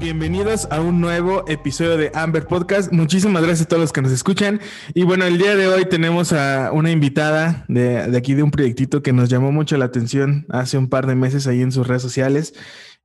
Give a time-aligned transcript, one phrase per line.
[0.00, 2.90] Bienvenidos a un nuevo episodio de Amber Podcast.
[2.90, 4.58] Muchísimas gracias a todos los que nos escuchan.
[4.94, 9.02] Y bueno, el día de hoy tenemos a una invitada de, aquí de un proyectito
[9.02, 12.00] que nos llamó mucho la atención hace un par de meses ahí en sus redes
[12.00, 12.54] sociales.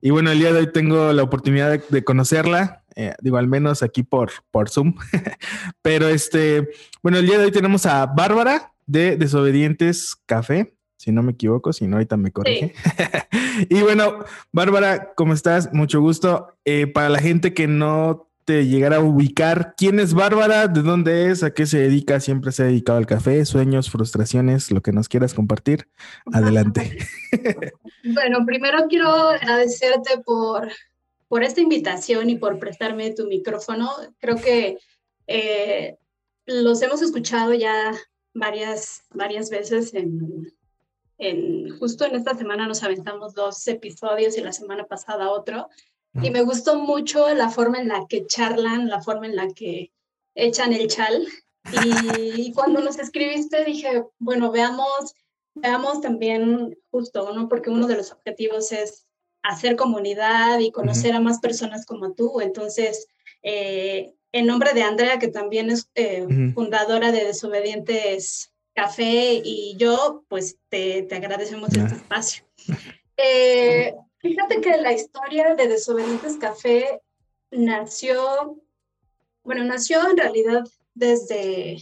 [0.00, 3.82] Y bueno, el día de hoy tengo la oportunidad de, conocerla, eh, digo, al menos
[3.82, 4.94] aquí por, por Zoom.
[5.82, 6.70] Pero este,
[7.02, 11.72] bueno, el día de hoy tenemos a Bárbara de Desobedientes Café si no me equivoco,
[11.72, 12.74] si no, ahorita me corrige.
[13.68, 15.72] y bueno, Bárbara, ¿cómo estás?
[15.72, 16.54] Mucho gusto.
[16.64, 20.68] Eh, para la gente que no te llegara a ubicar, ¿quién es Bárbara?
[20.68, 21.42] ¿De dónde es?
[21.42, 22.20] ¿A qué se dedica?
[22.20, 25.88] Siempre se ha dedicado al café, sueños, frustraciones, lo que nos quieras compartir.
[26.32, 26.96] Adelante.
[28.04, 30.70] bueno, primero quiero agradecerte por,
[31.28, 33.90] por esta invitación y por prestarme tu micrófono.
[34.20, 34.78] Creo que
[35.26, 35.96] eh,
[36.46, 37.92] los hemos escuchado ya
[38.32, 40.55] varias, varias veces en,
[41.78, 45.68] justo en esta semana nos aventamos dos episodios y la semana pasada otro.
[46.22, 49.92] Y me gustó mucho la forma en la que charlan, la forma en la que
[50.34, 51.26] echan el chal.
[52.36, 55.14] Y, cuando nos escribiste dije, bueno, veamos,
[55.54, 57.48] veamos también justo, ¿no?
[57.48, 59.06] Porque uno de los objetivos es
[59.42, 62.40] hacer comunidad y conocer a más personas como tú.
[62.40, 63.08] Entonces,
[63.42, 70.22] eh, en nombre de Andrea, que también es eh, fundadora de Desobedientes Café y yo,
[70.28, 72.44] pues te, te agradecemos este espacio.
[73.16, 77.00] Eh, fíjate que la historia de Desobedientes Café
[77.50, 78.60] nació,
[79.42, 80.62] bueno, nació en realidad
[80.94, 81.78] desde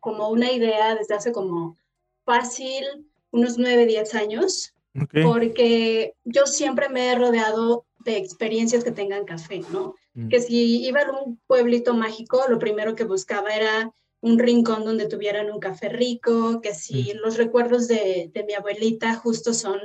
[0.00, 1.76] como una idea, desde hace como
[2.24, 2.82] fácil
[3.30, 4.74] unos nueve, diez años,
[5.22, 9.94] porque yo siempre me he rodeado de experiencias que tengan café, ¿no?
[10.14, 10.28] Mm.
[10.28, 15.08] Que si iba a un pueblito mágico, lo primero que buscaba era un rincón donde
[15.08, 19.80] tuvieran un café rico, que si los recuerdos de, mi abuelita justo son,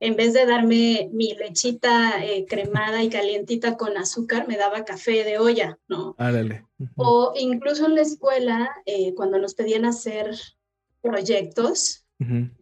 [0.00, 5.24] en vez de darme mi lechita eh, cremada y calientita con azúcar, me daba café
[5.24, 6.16] de olla, ¿no?
[6.96, 10.34] O incluso en la escuela, eh, cuando nos pedían hacer
[11.02, 12.06] proyectos,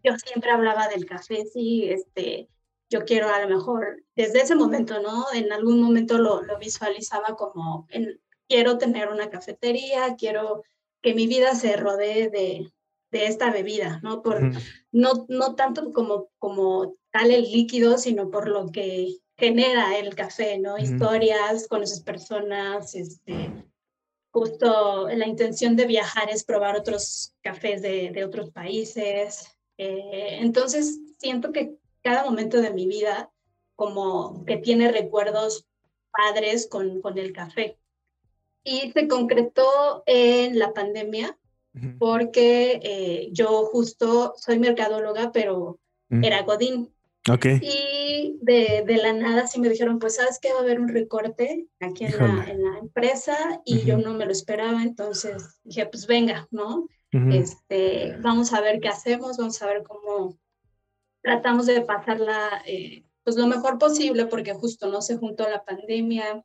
[0.03, 2.49] yo siempre hablaba del café, sí, este,
[2.89, 5.27] yo quiero a lo mejor, desde ese momento, ¿no?
[5.35, 10.65] En algún momento lo, lo visualizaba como, en, quiero tener una cafetería, quiero
[11.03, 12.71] que mi vida se rodee de,
[13.11, 14.23] de esta bebida, ¿no?
[14.23, 14.53] Por,
[14.93, 20.59] no, no tanto como, como tal el líquido, sino por lo que genera el café,
[20.59, 20.79] ¿no?
[20.79, 23.65] Historias con esas personas, este,
[24.33, 29.47] justo la intención de viajar es probar otros cafés de, de otros países.
[29.79, 33.31] Eh, entonces, siento que cada momento de mi vida
[33.75, 35.67] como que tiene recuerdos
[36.13, 37.80] padres con, con el café
[38.65, 41.37] y se concretó en la pandemia
[41.99, 45.79] porque eh, yo justo soy mercadóloga, pero
[46.11, 46.93] era Godín.
[47.31, 47.61] Okay.
[47.63, 50.89] Y de, de, la nada sí me dijeron, pues sabes que va a haber un
[50.89, 55.87] recorte aquí en, la, en la, empresa y yo no me lo esperaba, entonces dije,
[55.87, 56.89] pues venga, ¿no?
[57.13, 60.39] este, vamos a ver qué hacemos, vamos a ver cómo
[61.23, 66.45] tratamos de pasarla eh, pues lo mejor posible porque justo no se juntó la pandemia,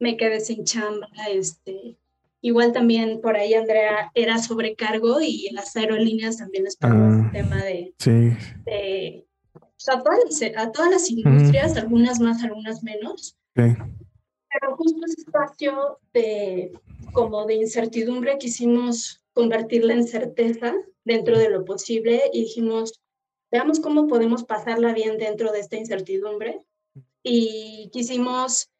[0.00, 1.96] me quedé sin chamba, este,
[2.40, 7.30] igual también por ahí Andrea era sobrecargo y las aerolíneas también es por el ah,
[7.32, 8.32] tema de, sí.
[8.64, 9.26] de
[9.88, 13.36] a, todas, a, todas, las industrias, algunas más, algunas menos.
[13.54, 13.62] Sí.
[14.52, 16.72] Pero justo ese espacio de
[17.12, 20.74] como de incertidumbre quisimos convertirla en certeza
[21.04, 23.00] dentro de lo posible y dijimos,
[23.50, 26.60] veamos cómo podemos pasarla bien dentro de esta incertidumbre.
[27.22, 28.70] Y quisimos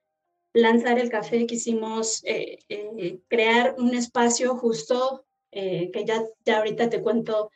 [0.52, 6.88] lanzar el café quisimos eh, eh, crear un espacio justo eh, que ya, ya ahorita
[6.90, 7.50] te cuento,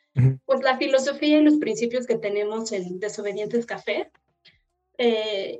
[0.44, 4.10] pues la filosofía y los principios que tenemos en Desobedientes Café.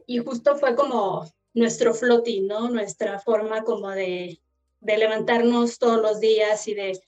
[0.06, 1.24] y justo fue como
[1.54, 2.70] nuestro floating, ¿no?
[2.70, 4.40] Nuestra forma como de,
[4.80, 7.00] de levantarnos todos los días y de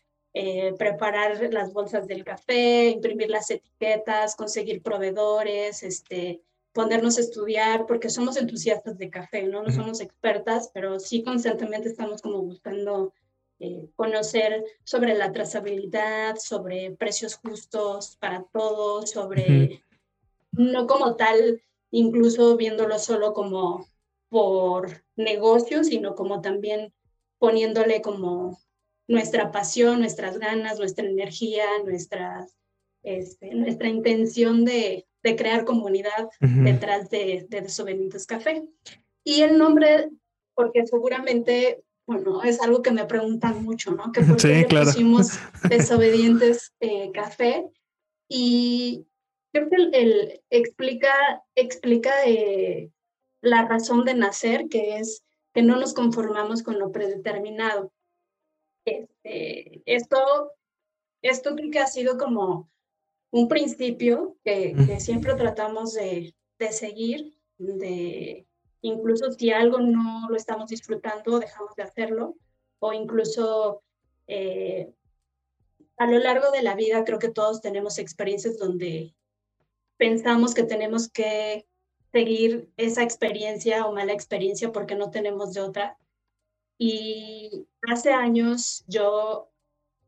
[0.77, 6.43] preparar las bolsas del café, imprimir las etiquetas, conseguir proveedores, este,
[6.77, 9.63] ponernos a estudiar, porque somos entusiastas de café, ¿no?
[9.63, 13.15] No somos expertas, pero sí constantemente estamos como buscando
[13.61, 19.83] eh, conocer sobre la trazabilidad, sobre precios justos para todos, sobre,
[20.53, 23.89] no como tal, incluso viéndolo solo como
[24.29, 26.93] por negocio, sino como también
[27.39, 28.59] poniéndole como
[29.09, 32.55] nuestra pasión, nuestras ganas, nuestra energía, nuestras,
[33.03, 38.65] este, nuestra intención de, de crear comunidad detrás de, de Desobedientes Café.
[39.24, 40.10] Y el nombre,
[40.54, 44.13] porque seguramente, bueno, es algo que me preguntan mucho, ¿no?
[44.13, 47.66] Que por qué pusimos Desobedientes eh, Café.
[48.28, 49.07] Y
[49.53, 51.13] creo que el, explica,
[51.57, 52.91] explica eh,
[53.42, 55.24] la razón de nacer, que es
[55.54, 57.92] que no nos conformamos con lo predeterminado.
[58.84, 60.53] Este, esto,
[61.22, 62.71] esto creo que ha sido como
[63.31, 68.47] un principio que, que siempre tratamos de, de, seguir, de
[68.81, 72.37] incluso si algo no lo estamos disfrutando, dejamos de hacerlo,
[72.78, 73.83] o incluso
[74.27, 74.93] eh,
[75.99, 79.15] a lo largo de la vida creo que todos tenemos experiencias donde
[79.97, 81.67] pensamos que tenemos que
[82.13, 85.99] seguir esa experiencia o mala experiencia porque no tenemos de otra.
[86.79, 89.51] Y hace años yo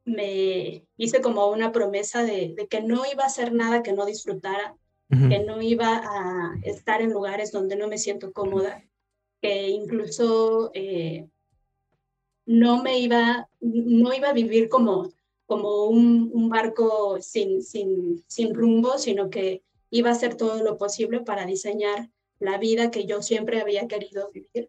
[0.08, 4.76] me hice como una promesa de, que no iba a hacer nada que no disfrutara,
[5.08, 8.84] que no iba a estar en lugares donde no me siento cómoda,
[9.40, 11.28] que incluso eh,
[12.44, 15.10] no me iba, no iba a vivir como,
[15.46, 20.76] como un, un barco sin, sin, sin rumbo, sino que iba a hacer todo lo
[20.76, 24.68] posible para diseñar la vida que yo siempre había querido vivir.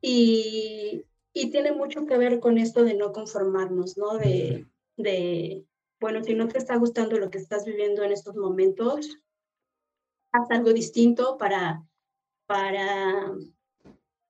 [0.00, 1.04] Y,
[1.34, 4.16] y tiene mucho que ver con esto de no conformarnos, ¿no?
[4.16, 4.66] De,
[4.96, 5.66] de,
[6.00, 9.18] bueno, si no te está gustando lo que estás viviendo en estos momentos,
[10.32, 11.82] haz algo distinto para,
[12.46, 13.34] para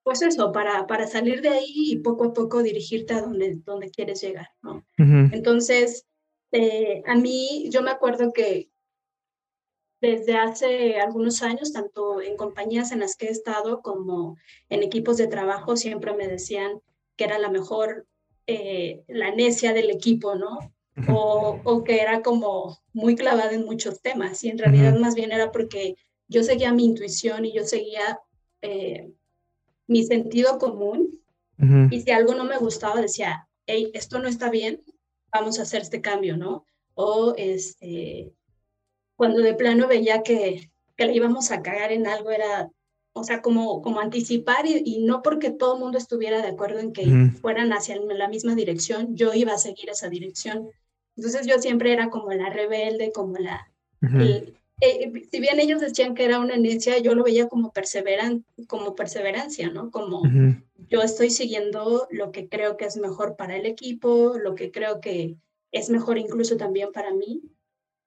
[0.02, 3.90] pues eso, para, para salir de ahí y poco a poco dirigirte a donde, donde
[3.90, 4.84] quieres llegar, ¿no?
[4.98, 6.06] Entonces,
[6.52, 8.70] eh, a mí, yo me acuerdo que,
[10.00, 14.36] desde hace algunos años, tanto en compañías en las que he estado como
[14.68, 16.82] en equipos de trabajo, siempre me decían
[17.16, 18.06] que era la mejor,
[18.46, 20.58] eh, la necia del equipo, ¿no?
[21.08, 25.32] O, o, que era como muy clavada en muchos temas y en realidad más bien
[25.32, 25.96] era porque
[26.28, 28.20] yo seguía mi intuición y yo seguía
[28.62, 29.10] eh,
[29.86, 31.20] mi sentido común
[31.90, 34.82] y si algo no me gustaba decía, hey, esto no está bien,
[35.32, 36.66] vamos a hacer este cambio, ¿no?
[36.94, 38.32] O este,
[39.16, 42.70] cuando de plano veía que, que le íbamos a cagar en algo, era,
[43.16, 46.92] o sea, como, como anticipar y, no porque todo el mundo estuviera de acuerdo en
[46.92, 50.68] que fueran hacia la misma dirección, yo iba a seguir esa dirección.
[51.16, 53.70] Entonces yo siempre era como la rebelde, como la...
[54.80, 58.96] Eh, si bien ellos decían que era una necia, yo lo veía como, perseveran, como
[58.96, 59.92] perseverancia, ¿no?
[59.92, 60.22] Como
[60.88, 65.00] yo estoy siguiendo lo que creo que es mejor para el equipo, lo que creo
[65.00, 65.36] que
[65.70, 67.42] es mejor incluso también para mí.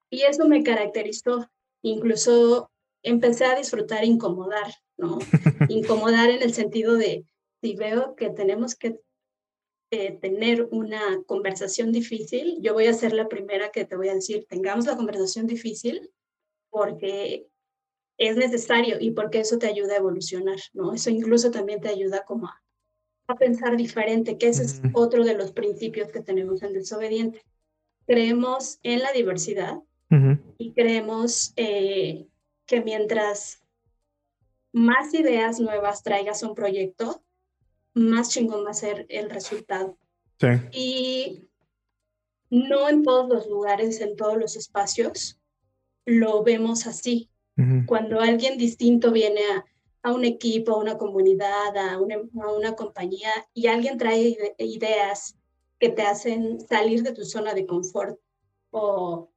[0.09, 1.49] Y eso me caracterizó.
[1.81, 2.69] Incluso
[3.03, 5.19] empecé a disfrutar incomodar, ¿no?
[5.69, 7.25] incomodar en el sentido de,
[7.61, 8.99] si veo que tenemos que
[9.91, 14.15] eh, tener una conversación difícil, yo voy a ser la primera que te voy a
[14.15, 16.11] decir, tengamos la conversación difícil
[16.69, 17.47] porque
[18.17, 20.93] es necesario y porque eso te ayuda a evolucionar, ¿no?
[20.93, 22.61] Eso incluso también te ayuda como a,
[23.39, 27.43] pensar diferente, que ese es otro de los principios que tenemos en Desobediente.
[28.05, 29.79] Creemos en la diversidad,
[30.57, 32.27] y creemos eh,
[32.65, 33.61] que mientras
[34.77, 37.23] más ideas nuevas traigas a un proyecto,
[37.93, 39.97] más chingón va a ser el resultado.
[40.71, 41.47] Y
[42.49, 45.39] no en todos los lugares, en todos los espacios,
[46.05, 47.29] lo vemos así.
[47.87, 49.65] Cuando alguien distinto viene a,
[50.03, 55.35] a, un equipo, a una comunidad, a una, a una compañía y alguien trae ideas
[55.79, 58.19] que te hacen salir de tu zona de confort
[58.69, 59.31] o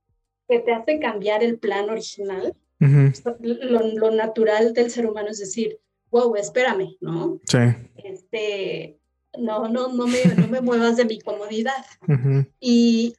[0.46, 2.54] que te hace cambiar el plan original.
[2.80, 5.78] Lo, natural del ser humano es decir,
[6.10, 7.38] wow, espérame, ¿no?
[7.44, 7.58] Sí.
[7.96, 8.98] Este,
[9.38, 11.84] no, no, no me, no me muevas de mi comodidad.
[12.58, 13.14] Y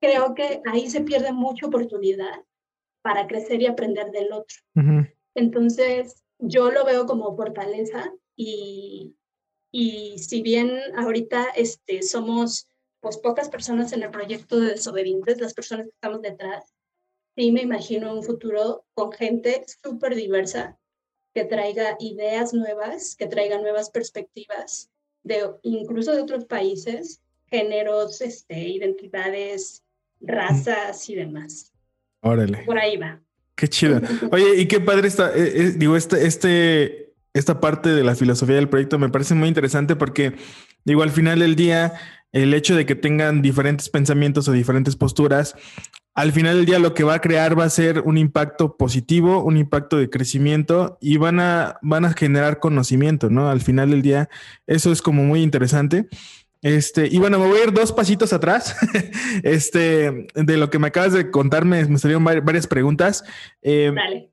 [0.00, 2.44] creo que ahí se pierde mucha oportunidad
[3.02, 4.56] para crecer y aprender del otro.
[5.34, 9.14] Entonces, yo lo veo como fortaleza y,
[9.70, 12.66] y si bien ahorita este, somos
[13.00, 16.74] pues pocas personas en el proyecto de desobedientes, las personas que estamos detrás,
[17.40, 20.76] sí me imagino un futuro con gente súper diversa,
[21.34, 24.90] que traiga ideas nuevas, que traiga nuevas perspectivas,
[25.22, 29.82] de, incluso de otros países, géneros, este, identidades,
[30.20, 31.72] razas y demás.
[32.20, 32.58] Órale.
[32.66, 33.22] Por ahí va.
[33.54, 34.02] Qué chido.
[34.32, 38.56] Oye, y qué padre está, eh, eh, digo, este, este, esta parte de la filosofía
[38.56, 40.34] del proyecto me parece muy interesante porque,
[40.84, 41.94] digo, al final del día,
[42.32, 45.56] el hecho de que tengan diferentes pensamientos o diferentes posturas,
[46.14, 49.42] al final del día lo que va a crear va a ser un impacto positivo,
[49.42, 53.48] un impacto de crecimiento y van a, van a generar conocimiento, ¿no?
[53.48, 54.28] Al final del día,
[54.66, 56.08] eso es como muy interesante.
[56.62, 58.76] Este, y bueno, me voy a ir dos pasitos atrás.
[59.42, 63.24] este, de lo que me acabas de contarme, me salieron varias preguntas.
[63.62, 64.30] Eh, Dale.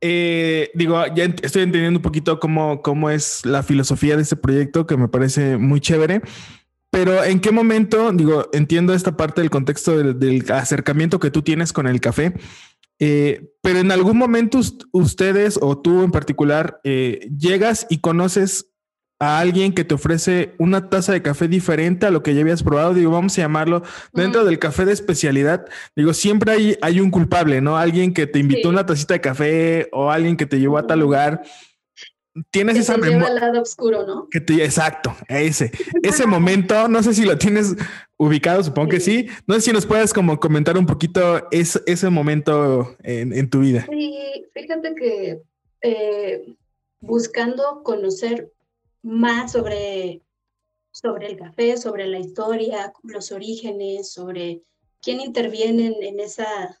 [0.00, 4.86] Eh, digo, ya estoy entendiendo un poquito cómo, cómo es la filosofía de este proyecto,
[4.86, 6.22] que me parece muy chévere.
[6.96, 11.74] Pero ¿en qué momento, digo, entiendo esta parte del contexto del, acercamiento que tú tienes
[11.74, 12.32] con el café,
[12.98, 14.58] eh, pero en algún momento
[14.92, 18.70] ustedes o tú en particular eh, llegas y conoces
[19.20, 22.62] a alguien que te ofrece una taza de café diferente a lo que ya habías
[22.62, 23.82] probado, digo, vamos a llamarlo
[24.14, 27.76] dentro del café de especialidad, digo, siempre hay, hay un culpable, ¿no?
[27.76, 31.00] Alguien que te invitó una tacita de café o alguien que te llevó a tal
[31.00, 31.42] lugar.
[32.50, 33.30] Tienes esa memoria.
[33.30, 34.28] lado oscuro, ¿no?
[34.30, 35.70] Que te, exacto, ese,
[36.02, 37.76] ese momento, no sé si lo tienes
[38.16, 39.28] ubicado, supongo que sí.
[39.46, 43.86] No sé si nos puedes como comentar un poquito ese momento en, tu vida.
[43.90, 45.42] Sí, fíjate que
[45.82, 46.54] eh,
[47.00, 48.52] buscando conocer
[49.02, 50.22] más sobre,
[50.90, 54.62] sobre el café, sobre la historia, los orígenes, sobre
[55.00, 56.80] quién interviene en, esa,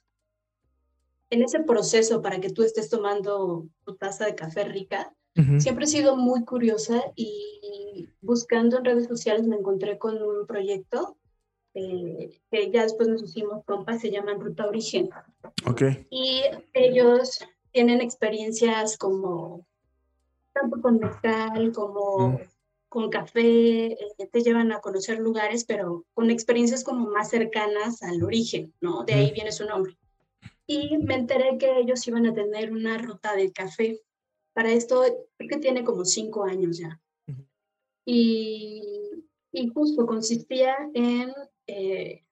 [1.30, 5.14] en ese proceso para que tú estés tomando tu taza de café rica.
[5.58, 11.18] Siempre he sido muy curiosa y buscando en redes sociales me encontré con un proyecto
[11.74, 15.10] eh, que ya después nos hicimos compas, se llaman Ruta Origen.
[15.66, 16.06] Okay.
[16.08, 16.40] Y
[16.72, 17.40] ellos
[17.70, 19.66] tienen experiencias como
[20.54, 22.38] tanto con mezcal como mm.
[22.88, 28.22] con café, eh, te llevan a conocer lugares, pero con experiencias como más cercanas al
[28.22, 29.04] origen, ¿no?
[29.04, 29.34] De ahí mm.
[29.34, 29.98] viene su nombre.
[30.66, 34.00] Y me enteré que ellos iban a tener una ruta de café.
[34.56, 35.02] Para esto,
[35.36, 36.98] creo que tiene como cinco años ya.
[38.06, 38.82] Y,
[39.52, 41.30] y justo consistía en
[41.66, 42.24] eh,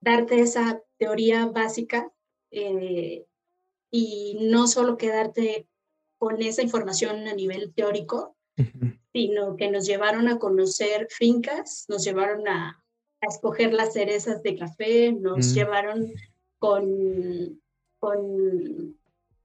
[0.00, 2.12] darte esa teoría básica
[2.52, 3.26] eh,
[3.90, 5.66] y no solo quedarte
[6.16, 8.36] con esa información a nivel teórico,
[9.12, 12.78] sino que nos llevaron a conocer fincas, nos llevaron a,
[13.20, 15.54] escoger las cerezas de café, nos mm.
[15.54, 16.12] llevaron
[16.60, 17.60] con,
[17.98, 18.96] con,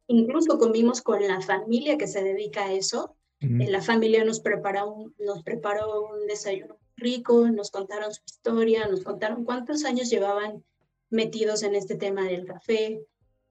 [0.07, 3.15] incluso comimos con la familia que se dedica a eso.
[3.39, 9.45] La familia nos preparó, nos preparó un desayuno rico, nos contaron su historia, nos contaron
[9.45, 10.63] cuántos años llevaban
[11.09, 12.99] metidos en este tema del café,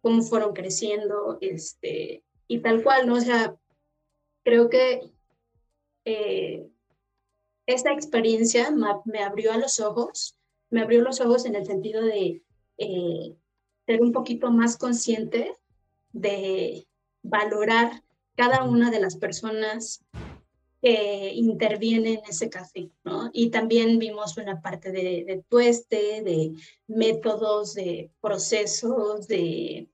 [0.01, 3.15] cómo fueron creciendo, este, y tal cual, ¿no?
[3.15, 3.57] O sea,
[4.43, 5.03] creo que
[6.05, 6.69] eh,
[7.67, 8.71] esta experiencia
[9.05, 10.39] me, abrió a los ojos,
[10.71, 12.43] me abrió los ojos en el sentido de
[12.79, 13.37] eh,
[13.87, 15.57] ser un poquito más consciente
[16.13, 16.87] de
[17.23, 18.03] valorar
[18.37, 20.05] cada una de las personas
[20.83, 23.31] que intervienen en ese café, ¿no?
[23.33, 26.53] Y también vimos una parte de, de tueste, de
[26.87, 29.89] métodos, de procesos, de,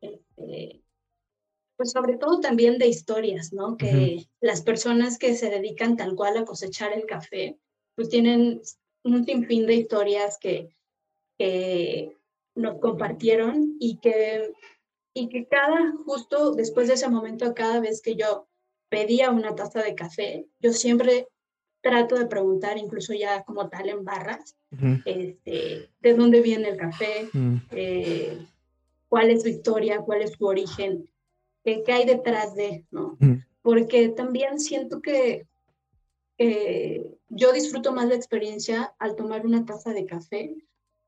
[0.00, 0.82] este,
[1.76, 3.76] pues sobre todo también de historias, ¿no?
[3.76, 7.58] Que las personas que se dedican tal cual a cosechar el café,
[7.94, 8.60] pues tienen
[9.02, 10.68] un sinfín de historias que,
[11.38, 12.16] que
[12.54, 14.52] nos compartieron y que,
[15.14, 18.48] y que cada, justo después de ese momento, cada vez que yo
[18.88, 21.28] pedía una taza de café, yo siempre
[21.80, 24.56] trato de preguntar, incluso ya como tal en barras,
[25.04, 27.56] este, de dónde viene el café, mm.
[27.70, 28.38] eh,
[29.08, 31.08] cuál es su historia, cuál es su origen
[31.64, 33.16] qué hay detrás de, ¿no?
[33.62, 35.46] Porque también siento que
[37.28, 40.54] yo disfruto más la experiencia al tomar una taza de café,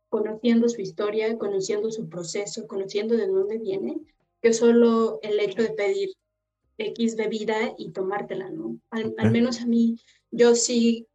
[0.08, 3.98] conociendo su historia, conociendo su proceso, conociendo de dónde viene,
[4.40, 6.10] que solo el hecho de pedir
[6.78, 8.78] X bebida y tomártela, ¿no?
[8.90, 9.98] Al, al menos a mí,
[10.30, 11.06] yo sí,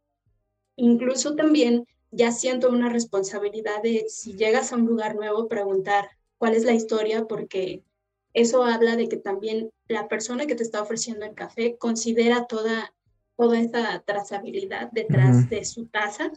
[0.76, 6.54] incluso también ya siento una responsabilidad de si llegas a un lugar nuevo, preguntar cuál
[6.54, 7.82] es la historia, porque
[8.34, 12.94] eso habla de que también la persona que te está ofreciendo el café considera toda,
[13.36, 16.32] toda esa trazabilidad detrás de su taza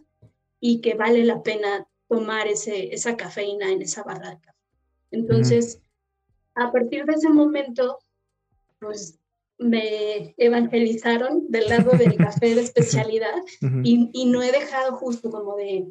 [0.60, 4.60] y que vale la pena tomar ese, esa cafeína en esa barra de café.
[5.12, 5.82] Entonces,
[6.56, 8.00] a partir de ese momento,
[8.80, 9.20] pues
[9.58, 13.42] me evangelizaron del lado del café de especialidad
[13.84, 15.88] y, y, no he dejado justo como de,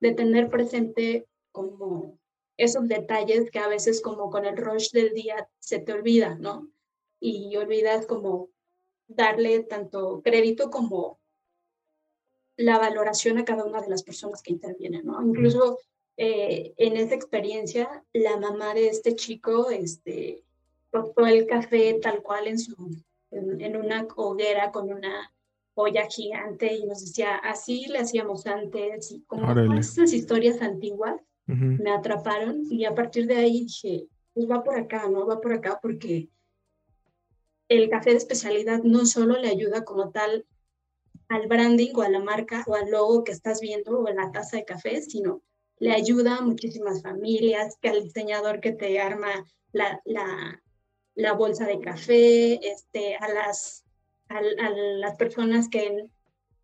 [0.00, 2.18] de tener presente como
[2.56, 6.70] esos detalles que a veces como con el rush del día se te olvida, ¿no?
[7.20, 8.50] Y olvidas como
[9.06, 11.20] darle tanto crédito como
[12.62, 15.20] la valoración a cada una de las personas que intervienen, ¿no?
[15.22, 15.78] Incluso
[16.16, 20.44] eh, en esa experiencia, la mamá de este chico, este,
[20.90, 22.74] cortó el café tal cual en, su,
[23.30, 25.32] en, una hoguera con una
[25.74, 31.90] olla gigante y nos decía, así le hacíamos antes, y como esas historias antiguas me
[31.90, 35.26] atraparon y a partir de ahí dije, pues va por acá, ¿no?
[35.26, 36.28] Va por acá porque
[37.68, 40.46] el café de especialidad no solo le ayuda como tal
[41.32, 44.30] al branding o a la marca o al logo que estás viendo o a la
[44.30, 45.42] taza de café, sino
[45.78, 51.80] le ayuda a muchísimas familias, que al diseñador que te arma la, la, bolsa de
[51.80, 53.84] café, este, a, las,
[54.28, 56.06] a las personas que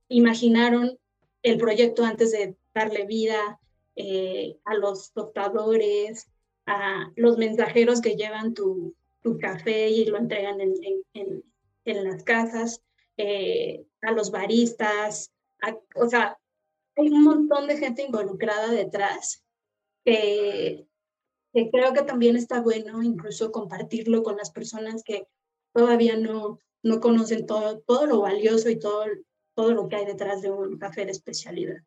[0.08, 0.98] imaginaron
[1.42, 3.58] el proyecto antes de darle vida,
[3.96, 6.28] eh, a los tostadores,
[6.66, 10.74] a los mensajeros que llevan tu, tu café y lo entregan en,
[11.14, 11.42] en,
[11.84, 12.82] en, las casas.
[13.18, 15.32] Eh, a los baristas,
[15.96, 16.38] o sea,
[16.96, 19.44] hay un montón de gente involucrada detrás
[20.04, 20.86] que,
[21.52, 25.26] creo que también está bueno incluso compartirlo con las personas que
[25.74, 29.04] todavía no, no conocen todo, todo lo valioso y todo,
[29.54, 31.78] todo lo que hay detrás de un café de especialidad.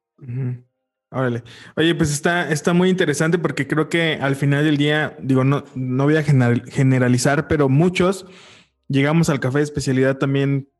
[1.11, 1.43] Órale.
[1.75, 5.63] Oye, pues está, está muy interesante porque creo que al final del día, digo, no,
[5.75, 8.25] no voy a generalizar, pero muchos
[8.88, 10.71] llegamos al café de especialidad también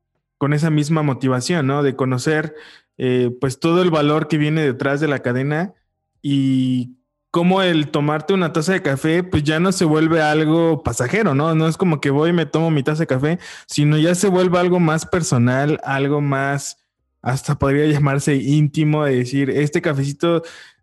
[0.42, 1.84] con esa misma motivación, ¿no?
[1.84, 2.56] De conocer
[2.98, 5.76] eh, pues todo el valor que viene detrás de la cadena
[6.24, 6.96] y
[7.30, 11.54] cómo el tomarte una taza de café pues ya no se vuelve algo pasajero, ¿no?
[11.54, 14.30] No es como que voy y me tomo mi taza de café, sino ya se
[14.30, 16.80] vuelve algo más personal, algo más
[17.22, 20.42] hasta podría llamarse íntimo, de decir, este cafecito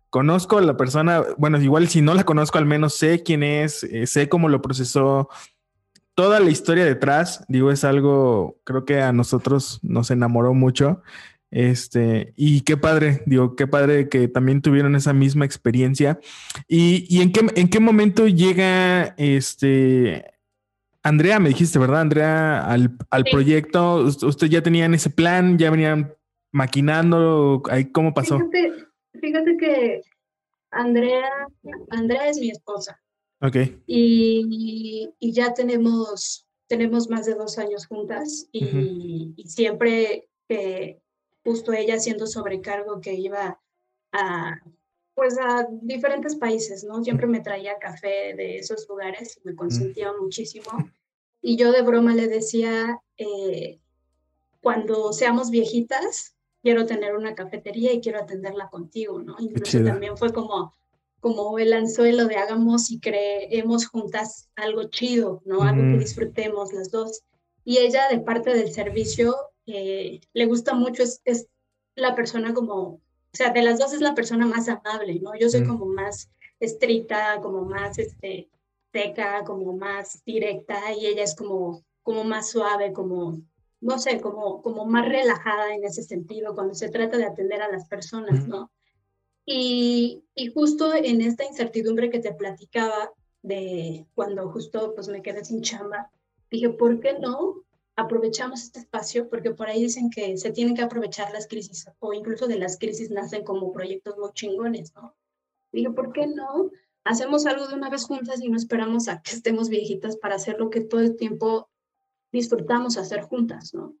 [0.09, 3.83] conozco a la persona, bueno, igual si no la conozco, al menos sé quién es,
[3.83, 5.27] eh, sé cómo lo procesó,
[6.15, 11.01] toda la historia detrás, digo, es algo, creo que a nosotros nos enamoró mucho.
[11.51, 16.19] Este, y qué padre, digo, qué padre que también tuvieron esa misma experiencia.
[16.67, 20.39] ¿Y, y en, qué, en qué momento llega este
[21.01, 24.03] Andrea, me dijiste, ¿verdad, Andrea, al, al proyecto?
[24.03, 25.57] ¿Ustedes ya tenían ese plan?
[25.57, 26.13] ¿Ya venían
[26.51, 27.63] maquinando?
[27.69, 28.37] Ahí, ¿Cómo pasó?
[29.19, 30.01] Fíjate, que
[30.71, 31.29] Andrea,
[31.89, 33.01] Andrea es mi esposa.
[33.41, 33.55] Ok.
[33.87, 41.01] Y, y ya tenemos, tenemos más de dos años juntas y, y siempre que
[41.43, 43.59] justo ella siendo sobrecargo que iba
[44.11, 44.61] a
[45.19, 47.03] pues a diferentes países, ¿no?
[47.03, 50.71] Siempre me traía café de esos lugares y me consentía muchísimo.
[51.41, 53.81] Y yo de broma le decía, eh,
[54.61, 59.35] cuando seamos viejitas, quiero tener una cafetería y quiero atenderla contigo, ¿no?
[59.39, 60.73] Incluso también fue como,
[61.19, 65.63] como el anzuelo de hagamos y creemos juntas algo chido, ¿no?
[65.63, 67.23] Algo que disfrutemos las dos.
[67.63, 71.47] Y ella, de parte del servicio, eh, le gusta mucho, es, es,
[71.95, 73.01] la persona como, o
[73.33, 75.35] sea, de las dos es la persona más amable, ¿no?
[75.35, 76.29] Yo soy como más
[76.59, 78.49] estricta, como más este,
[78.93, 83.41] seca, como más directa, y ella es como, como más suave, como
[83.81, 87.71] no sé, como, como más relajada en ese sentido cuando se trata de atender a
[87.71, 88.71] las personas, ¿no?
[89.51, 95.43] Y, y, justo en esta incertidumbre que te platicaba de cuando justo pues me quedé
[95.43, 96.11] sin chamba,
[96.51, 97.63] dije, ¿por qué no
[97.95, 99.27] aprovechamos este espacio?
[99.27, 102.77] Porque por ahí dicen que se tienen que aprovechar las crisis o incluso de las
[102.77, 105.15] crisis nacen como proyectos muy chingones, ¿no?
[105.71, 106.69] Dije, ¿por qué no?
[107.03, 110.59] Hacemos algo de una vez juntas y no esperamos a que estemos viejitas para hacer
[110.59, 111.71] lo que todo el tiempo
[112.31, 113.95] disfrutamos hacer juntas, ¿no?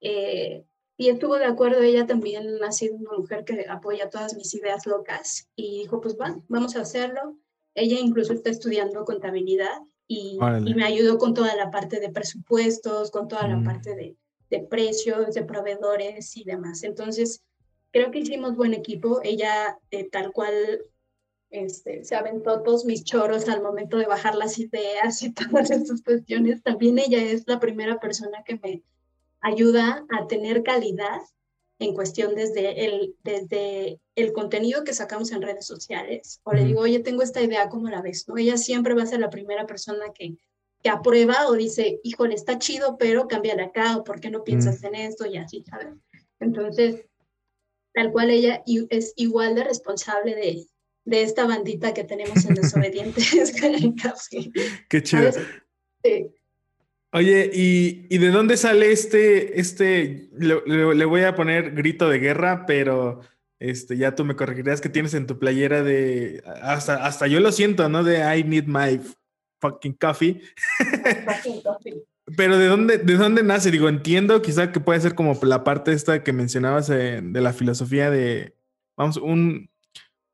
[0.00, 0.64] Eh,
[0.96, 4.86] y estuvo de acuerdo, ella también ha sido una mujer que apoya todas mis ideas
[4.86, 7.36] locas y dijo, pues va, vamos a hacerlo.
[7.74, 9.78] Ella incluso está estudiando contabilidad
[10.08, 13.64] y, y me ayudó con toda la parte de presupuestos, con toda la mm.
[13.64, 14.16] parte de,
[14.50, 16.82] de precios, de proveedores y demás.
[16.82, 17.42] Entonces,
[17.90, 19.20] creo que hicimos buen equipo.
[19.22, 20.54] Ella, eh, tal cual
[21.50, 26.02] este, se aventó todos mis choros al momento de bajar las ideas y todas estas
[26.02, 26.62] cuestiones.
[26.62, 28.82] También ella es la primera persona que me
[29.40, 31.20] ayuda a tener calidad
[31.78, 36.40] en cuestión desde el, desde el contenido que sacamos en redes sociales.
[36.44, 38.26] O le digo, oye, tengo esta idea, ¿cómo la ves?
[38.28, 38.38] ¿No?
[38.38, 40.36] Ella siempre va a ser la primera persona que,
[40.82, 44.82] que aprueba o dice, híjole, está chido, pero cámbiale acá, o ¿por qué no piensas
[44.84, 45.26] en esto?
[45.26, 45.88] Y así, ¿sabes?
[46.40, 47.06] Entonces,
[47.92, 50.66] tal cual ella es igual de responsable de,
[51.04, 53.32] de esta bandita que tenemos en Desobedientes
[54.88, 55.30] Qué chido.
[57.16, 62.66] Oye, ¿y, ¿y, de dónde sale este, este, le, voy a poner grito de guerra,
[62.66, 63.20] pero
[63.58, 67.52] este, ya tú me corregirás que tienes en tu playera de, hasta, hasta yo lo
[67.52, 68.04] siento, ¿no?
[68.04, 69.00] De I need my
[69.62, 70.42] fucking coffee.
[72.36, 73.70] Pero ¿de dónde, ¿de dónde nace?
[73.70, 78.10] Digo, entiendo quizá que puede ser como la parte esta que mencionabas de la filosofía
[78.10, 78.56] de,
[78.96, 79.70] vamos, un,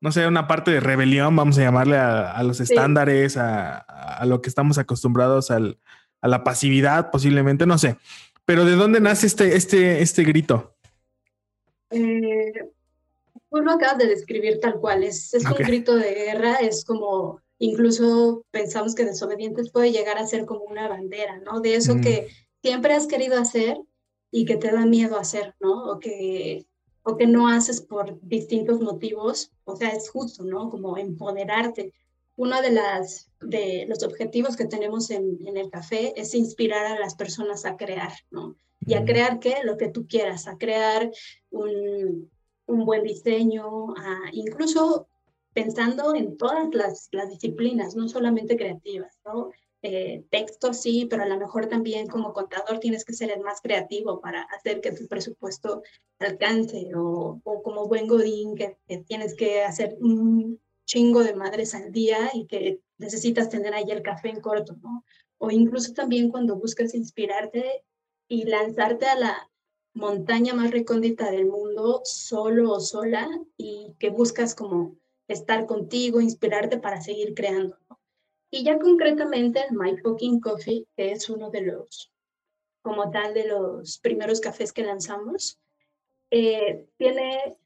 [0.01, 4.49] no sé, una parte de rebelión, vamos a llamarle a, los estándares, a, lo que
[4.49, 5.77] estamos acostumbrados al,
[6.23, 7.97] a la pasividad, posiblemente, no sé.
[8.45, 10.73] Pero ¿de dónde nace este, este, este grito?
[11.91, 12.71] Eh,
[13.49, 17.41] pues lo acabas de describir tal cual, es, es un grito de guerra, es como,
[17.59, 21.59] incluso pensamos que desobedientes puede llegar a ser como una bandera, ¿no?
[21.59, 22.29] De eso que
[22.61, 23.77] siempre has querido hacer
[24.31, 25.91] y que te da miedo hacer, ¿no?
[25.91, 26.65] O que
[27.03, 30.69] o que no haces por distintos motivos, o sea, es justo, ¿no?
[30.69, 31.93] Como empoderarte.
[32.35, 36.99] Uno de, las, de los objetivos que tenemos en, en el café es inspirar a
[36.99, 38.55] las personas a crear, ¿no?
[38.85, 39.57] Y a crear qué?
[39.63, 41.09] Lo que tú quieras, a crear
[41.51, 42.29] un,
[42.65, 45.07] un buen diseño, a, incluso
[45.53, 49.51] pensando en todas las, las disciplinas, no solamente creativas, ¿no?
[49.83, 53.59] eh, texto, sí, pero a lo mejor también como contador tienes que ser el más
[53.61, 55.83] creativo para hacer que tu presupuesto
[56.19, 62.29] alcance o, como buen godín que, tienes que hacer un chingo de madres al día
[62.33, 65.03] y que necesitas tener ahí el café en corto, ¿no?
[65.37, 67.83] O incluso también cuando buscas inspirarte
[68.27, 69.51] y lanzarte a la
[69.93, 76.79] montaña más recóndita del mundo solo o sola y que buscas como estar contigo, inspirarte
[76.79, 77.77] para seguir creando.
[78.49, 82.11] Y ya concretamente el My Fucking Coffee, que es uno de los,
[82.81, 85.59] como tal, de los primeros cafés que lanzamos,
[86.29, 87.57] eh, tiene,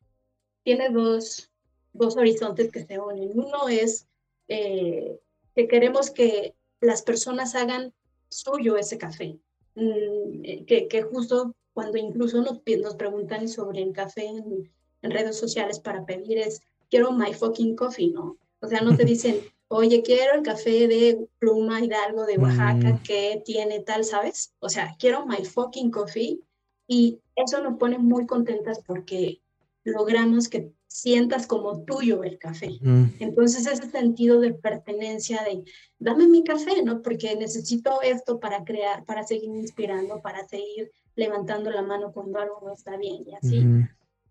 [0.63, 1.51] tiene dos,
[1.97, 3.31] dos horizontes que se unen.
[3.33, 4.07] Uno es
[4.47, 5.19] eh,
[5.55, 7.93] que queremos que las personas hagan
[8.29, 9.39] suyo ese café,
[9.75, 15.11] mm, eh, que, que, justo cuando incluso nos, nos preguntan sobre el café en, en
[15.11, 18.37] redes sociales para pedir es, quiero my fucking coffee, ¿no?
[18.59, 23.03] O sea, no te dicen, oye, quiero el café de Pluma Hidalgo de Oaxaca mm.
[23.03, 24.53] que tiene tal, ¿sabes?
[24.59, 26.39] O sea, quiero my fucking coffee
[26.87, 29.41] y eso nos pone muy contentas porque
[29.87, 32.71] logramos que sientas como tuyo el café.
[33.19, 35.63] Entonces ese sentido de pertenencia, de
[35.99, 37.01] dame mi café, ¿no?
[37.01, 42.61] Porque necesito esto para crear, para seguir inspirando, para seguir levantando la mano cuando algo
[42.63, 43.65] no está bien y así.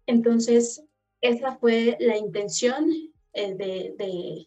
[0.07, 0.83] Entonces,
[1.21, 2.91] esa fue la intención
[3.33, 4.47] eh, de,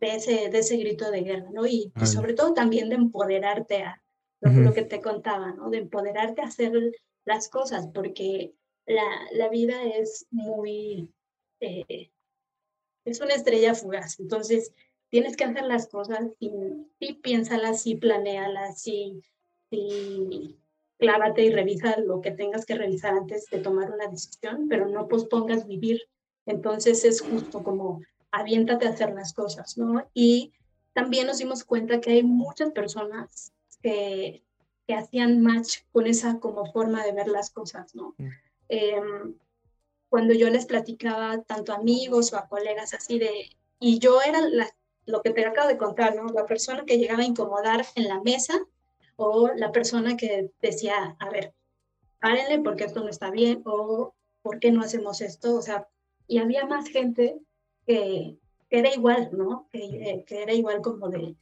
[0.00, 1.66] de ese, de ese grito de guerra, ¿no?
[1.66, 4.02] Y, sobre todo también de empoderarte a
[4.40, 5.70] lo, que te contaba, ¿no?
[5.70, 6.72] De empoderarte a hacer
[7.24, 8.54] las cosas, porque
[8.86, 11.12] la, la vida es muy,
[11.60, 12.10] eh,
[13.04, 14.72] es una estrella fugaz, entonces
[15.08, 16.50] tienes que hacer las cosas y,
[16.98, 19.22] y piénsalas y planealas y,
[19.70, 20.56] y
[20.98, 25.08] clávate y revisa lo que tengas que revisar antes de tomar una decisión, pero no
[25.08, 26.02] pospongas vivir.
[26.46, 30.08] Entonces es justo como aviéntate a hacer las cosas, ¿no?
[30.14, 30.52] Y
[30.92, 34.42] también nos dimos cuenta que hay muchas personas que,
[34.86, 38.14] que hacían match con esa como forma de ver las cosas, ¿no?
[38.68, 39.34] Em,
[40.08, 44.40] cuando yo les platicaba tanto a amigos o a colegas así de, y yo era
[45.06, 46.26] lo que te acabo de contar, ¿no?
[46.32, 48.54] La persona que llegaba a incomodar en la mesa
[49.16, 51.54] o la persona que decía, a ver,
[52.20, 55.56] párenle porque esto no está bien o ¿por qué no hacemos esto?
[55.56, 55.88] O sea,
[56.28, 57.38] y había más gente
[57.86, 58.38] que,
[58.70, 59.68] era igual, ¿no?
[59.72, 61.36] Que, que, era igual como de,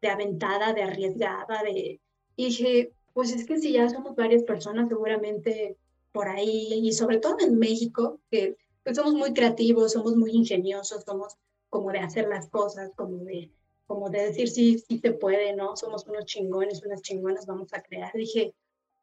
[0.00, 2.00] de aventada, de arriesgada, de...
[2.36, 5.76] Y dije, pues es que si ya somos varias personas, seguramente
[6.14, 11.02] por ahí, y sobre todo en México, que pues somos muy creativos, somos muy ingeniosos,
[11.04, 11.36] somos
[11.68, 13.50] como de hacer las cosas, como de,
[13.86, 15.76] como de decir sí, sí se puede, ¿no?
[15.76, 18.12] Somos unos chingones, unas chingonas, vamos a crear.
[18.14, 18.54] Dije,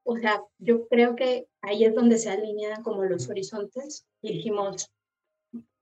[0.03, 4.89] o sea, yo creo que ahí es donde se alinean como los horizontes y dijimos,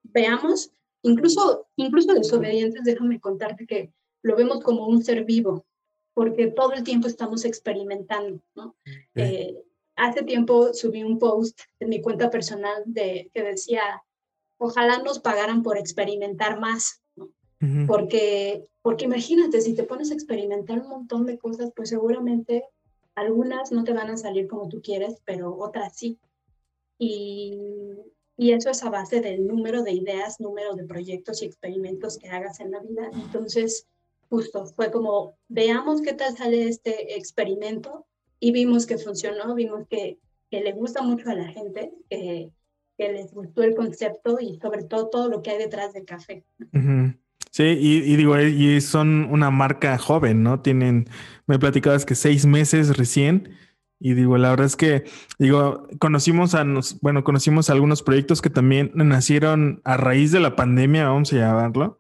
[0.04, 5.66] veamos Incluso, incluso desobedientes, déjame contarte que lo vemos como un ser vivo,
[6.14, 8.76] porque todo el tiempo estamos experimentando, ¿no?
[9.16, 9.64] Eh,
[10.00, 14.04] hace tiempo subí un post en mi cuenta personal de, que decía,
[14.58, 17.30] ojalá nos pagaran por experimentar más, ¿no?
[17.88, 22.64] porque, porque imagínate, si te pones a experimentar un montón de cosas, pues seguramente
[23.16, 26.18] algunas no te van a salir como tú quieres, pero otras sí.
[26.98, 27.58] Y
[28.40, 32.30] y eso es a base del número de ideas, número de proyectos y experimentos que
[32.30, 33.12] hagas en la vida.
[33.12, 33.86] Entonces,
[34.30, 38.08] justo fue como, veamos qué tal sale este experimento
[38.40, 42.52] y vimos que funcionó, vimos que, que le gusta mucho a la gente, que,
[42.98, 46.44] les gustó el concepto y sobre todo todo lo que hay detrás del café.
[47.50, 50.62] Sí, y, digo, y son una marca joven, ¿no?
[50.62, 51.08] Tienen,
[51.48, 53.56] me platicabas que seis meses recién
[54.00, 55.04] y digo, la verdad es que,
[55.40, 60.56] digo, conocimos a, nos, bueno, conocimos algunos proyectos que también nacieron a raíz de la
[60.56, 61.98] pandemia, vamos a llamarlo,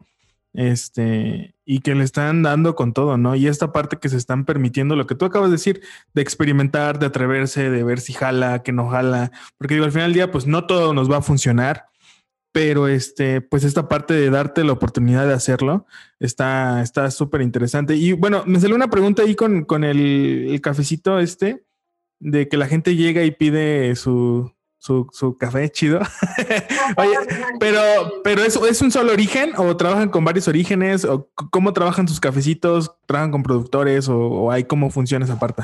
[0.54, 3.36] este, y que le están dando con todo, ¿no?
[3.36, 5.82] Y esta parte que se están permitiendo, lo que tú acabas de decir,
[6.14, 10.08] de experimentar, de atreverse, de ver si jala, que no jala, porque digo, al final
[10.08, 11.86] del día, pues no todo nos va a funcionar,
[12.52, 15.86] pero este, pues esta parte de darte la oportunidad de hacerlo
[16.20, 17.96] está súper interesante.
[17.96, 21.64] Y bueno, me salió una pregunta ahí con, con el, el cafecito este
[22.20, 26.00] de que la gente llega y pide su, su, café chido.
[26.98, 27.16] Oye,
[27.60, 27.80] pero,
[28.24, 31.06] pero ¿es, ¿es un solo origen o trabajan con varios orígenes?
[31.06, 32.92] ¿O cómo trabajan sus cafecitos?
[33.06, 35.64] ¿Trabajan con productores o, hay cómo funciona esa parte?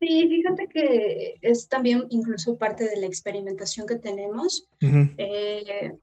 [0.00, 4.68] Sí, fíjate que es también incluso parte de la experimentación que tenemos.
[4.80, 5.96] Eh,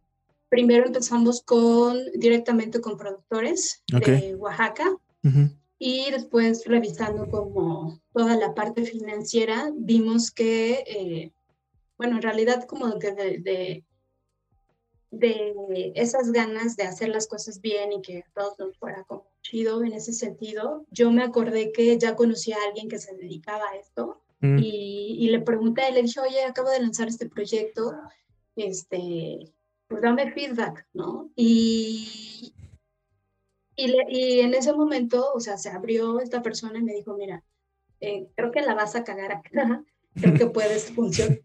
[0.49, 4.97] primero empezamos con directamente con productores de Oaxaca
[5.79, 11.31] y después revisando como toda la parte financiera, vimos que, eh,
[11.97, 13.83] bueno, en realidad como que de,
[15.11, 19.93] de, esas ganas de hacer las cosas bien y que nos fuera como chido en
[19.93, 20.85] ese sentido.
[20.91, 24.59] Yo me acordé que ya conocía a alguien que se dedicaba a esto mm.
[24.59, 27.93] y, y, le pregunté, le dije, oye, acabo de lanzar este proyecto,
[28.55, 29.53] este,
[29.87, 31.31] pues dame feedback, ¿no?
[31.35, 32.53] Y,
[33.75, 37.43] y, y, en ese momento, o sea, se abrió esta persona y me dijo, mira,
[38.01, 39.83] eh, creo que la vas a cagar acá,
[40.15, 40.91] creo que puedes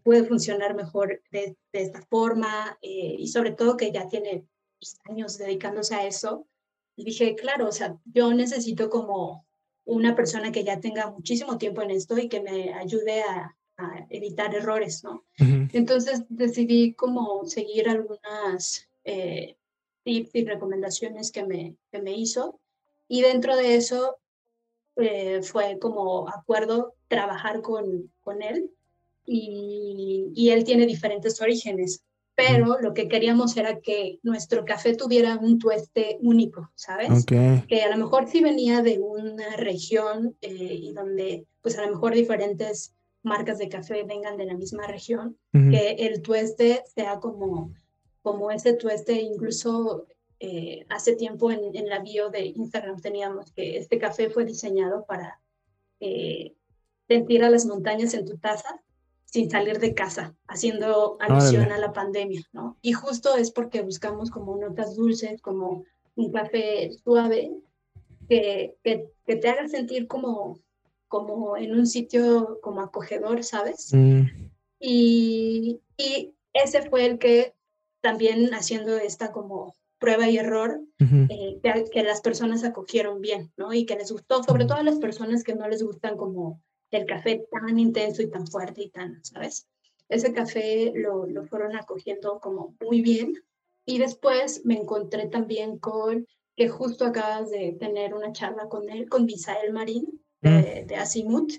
[0.03, 4.45] puede funcionar mejor de, de esta forma eh, y sobre todo que ya tiene
[4.79, 6.47] pues, años dedicándose a eso.
[6.95, 9.45] Y dije, claro, o sea, yo necesito como
[9.85, 14.05] una persona que ya tenga muchísimo tiempo en esto y que me ayude a, a
[14.09, 15.25] evitar errores, ¿no?
[15.37, 19.57] Entonces decidí como seguir algunas eh,
[20.03, 22.59] tips y recomendaciones que me, que me hizo
[23.07, 24.20] y dentro de eso
[24.97, 28.69] eh, fue como acuerdo trabajar con, con él
[29.25, 32.03] y, y, él tiene diferentes orígenes,
[32.35, 37.25] pero lo que queríamos era que nuestro café tuviera un tueste único, ¿sabes?
[37.25, 41.91] Que a lo mejor sí venía de una región eh, y donde pues a lo
[41.91, 47.71] mejor diferentes marcas de café vengan de la misma región, que el tueste sea como,
[48.23, 50.07] como ese tueste, incluso
[50.43, 55.05] eh, hace tiempo en, en, la bio de Instagram teníamos que este café fue diseñado
[55.05, 55.39] para
[55.99, 56.55] eh,
[57.07, 58.81] sentir a las montañas en tu taza
[59.25, 62.75] sin salir de casa, haciendo alusión a la pandemia, ¿no?
[62.81, 65.83] Y justo es porque buscamos como notas dulces, como
[66.15, 67.51] un café suave,
[68.27, 70.59] que, que, que te haga sentir como,
[71.07, 73.93] como en un sitio como acogedor, ¿sabes?
[73.93, 74.23] Mm.
[74.79, 77.53] Y, y ese fue el que
[78.01, 80.81] también haciendo esta como prueba y error,
[81.29, 81.59] eh,
[81.93, 83.71] que, las personas acogieron bien, ¿no?
[83.71, 86.59] Y que les gustó, sobre todo a las personas que no les gustan como
[86.89, 89.67] el café tan intenso y tan fuerte y tan, ¿sabes?
[90.09, 93.33] Ese café lo, lo fueron acogiendo como muy bien.
[93.85, 99.07] Y después me encontré también con que justo acabas de tener una charla con él,
[99.07, 100.87] con Misael Marín, de, mm.
[100.87, 101.53] de Asimut.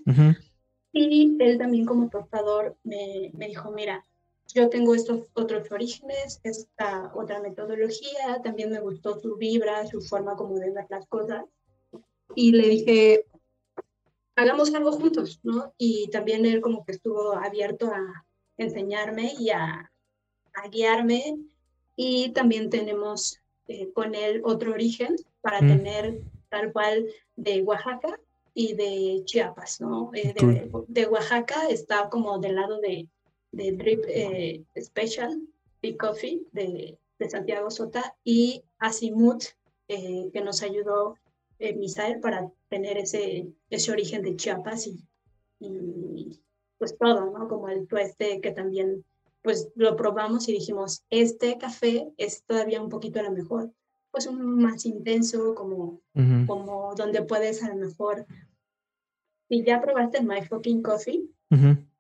[0.93, 4.05] Y él también como portador me, me dijo, mira,
[4.55, 10.37] yo tengo estos otros orígenes, esta otra metodología, también me gustó su vibra, su forma
[10.37, 11.45] como de ver las cosas.
[12.35, 13.27] Y le dije,
[14.37, 15.73] hagamos algo juntos, ¿no?
[15.79, 18.25] Y también él como que estuvo abierto a
[18.57, 19.91] enseñarme y a,
[20.55, 21.39] a guiarme.
[21.97, 23.39] Y también tenemos
[23.69, 25.69] eh, con él otro origen para mm.
[25.69, 28.19] tener tal cual de Oaxaca
[28.55, 30.11] y de Chiapas, ¿no?
[30.15, 33.09] Eh, de, de, Oaxaca está como del lado de
[33.53, 35.41] de Drip eh, Special,
[35.81, 39.45] Big Coffee de, de, Santiago Sota y Asimut,
[39.89, 41.17] eh, que nos ayudó
[41.59, 44.99] eh, Misael para tener ese, ese origen de Chiapas y,
[45.61, 46.41] y
[46.79, 47.47] pues todo, ¿no?
[47.49, 49.05] Como el tueste que también
[49.43, 53.73] pues lo probamos y dijimos, este café es todavía un poquito a lo mejor,
[54.13, 56.01] pues un más intenso, como,
[56.47, 58.25] como donde puedes a lo mejor,
[59.49, 61.29] si ya probaste My Fucking Coffee,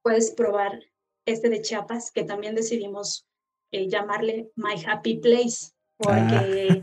[0.02, 0.80] puedes probar
[1.26, 3.26] este de Chiapas, que también decidimos
[3.70, 6.82] eh, llamarle My Happy Place, porque,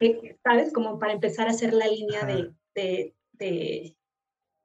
[0.00, 0.72] eh, ¿sabes?
[0.72, 3.96] Como para empezar a hacer la línea de, de, de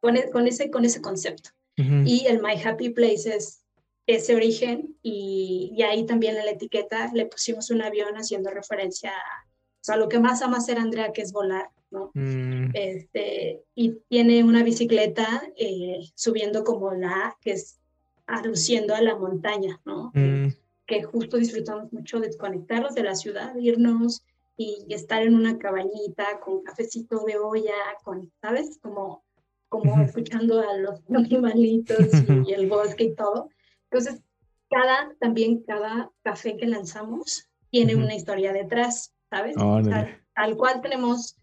[0.01, 1.49] con, e, con, ese, con ese concepto.
[1.75, 3.63] Y el My Happy Place es
[4.05, 9.09] ese origen y, y, ahí también en la etiqueta le pusimos un avión haciendo referencia
[9.09, 9.47] a,
[9.83, 12.09] o sea, lo que más ama hacer Andrea, que es volar, ¿no?
[12.13, 12.71] Mm.
[12.73, 17.81] Este, y tiene una bicicleta eh, subiendo como la que es
[18.27, 20.11] aduciendo a la montaña, ¿no?
[20.13, 20.49] Mm.
[20.85, 24.25] Que justo disfrutamos mucho de desconectarnos de la ciudad, irnos
[24.57, 28.79] y, estar en una cabañita con cafecito de olla, con, ¿sabes?
[28.81, 29.23] Como,
[29.69, 32.07] como escuchando a los animalitos
[32.47, 33.49] y, el bosque y todo.
[33.89, 34.21] Entonces,
[34.69, 39.55] cada, también cada café que lanzamos tiene una historia detrás, ¿sabes?
[39.55, 41.37] tal, cual tenemos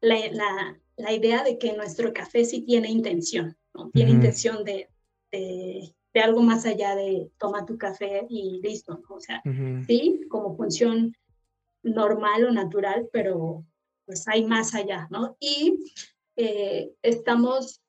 [0.00, 3.90] la, la, la, idea de que nuestro café sí tiene intención, ¿no?
[3.90, 4.88] Tiene intención de,
[5.32, 9.42] de, algo más allá de toma tu café y listo, O sea,
[9.86, 11.14] sí, como función
[11.82, 13.64] normal o natural, pero
[14.06, 15.36] pues hay más allá, ¿no?
[15.38, 15.92] Y
[16.36, 17.80] eh, estamos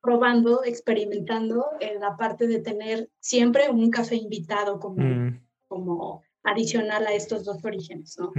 [0.00, 5.40] probando, experimentando en la parte de tener siempre un café invitado como, mm.
[5.68, 8.32] como adicional a estos dos orígenes, ¿no?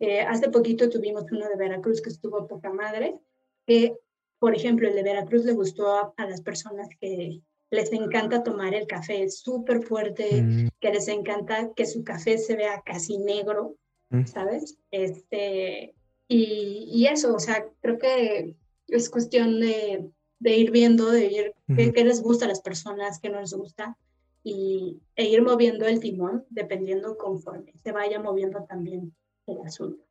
[0.00, 3.20] Eh, hace poquito tuvimos uno de Veracruz que estuvo poca madre,
[3.66, 3.96] que
[4.42, 8.88] por ejemplo, el de Veracruz le gustó a, las personas que les encanta tomar el
[8.88, 10.68] café súper fuerte, mm.
[10.80, 13.76] que les encanta que su café se vea casi negro,
[14.10, 14.24] mm.
[14.24, 14.78] ¿sabes?
[14.90, 15.94] Este,
[16.26, 18.56] y, y, eso, o sea, creo que
[18.88, 23.30] es cuestión de, de ir viendo, de ir qué, les gusta a las personas, qué
[23.30, 23.96] no les gusta,
[24.42, 29.14] y, e ir moviendo el timón dependiendo conforme se vaya moviendo también
[29.46, 30.04] el asunto.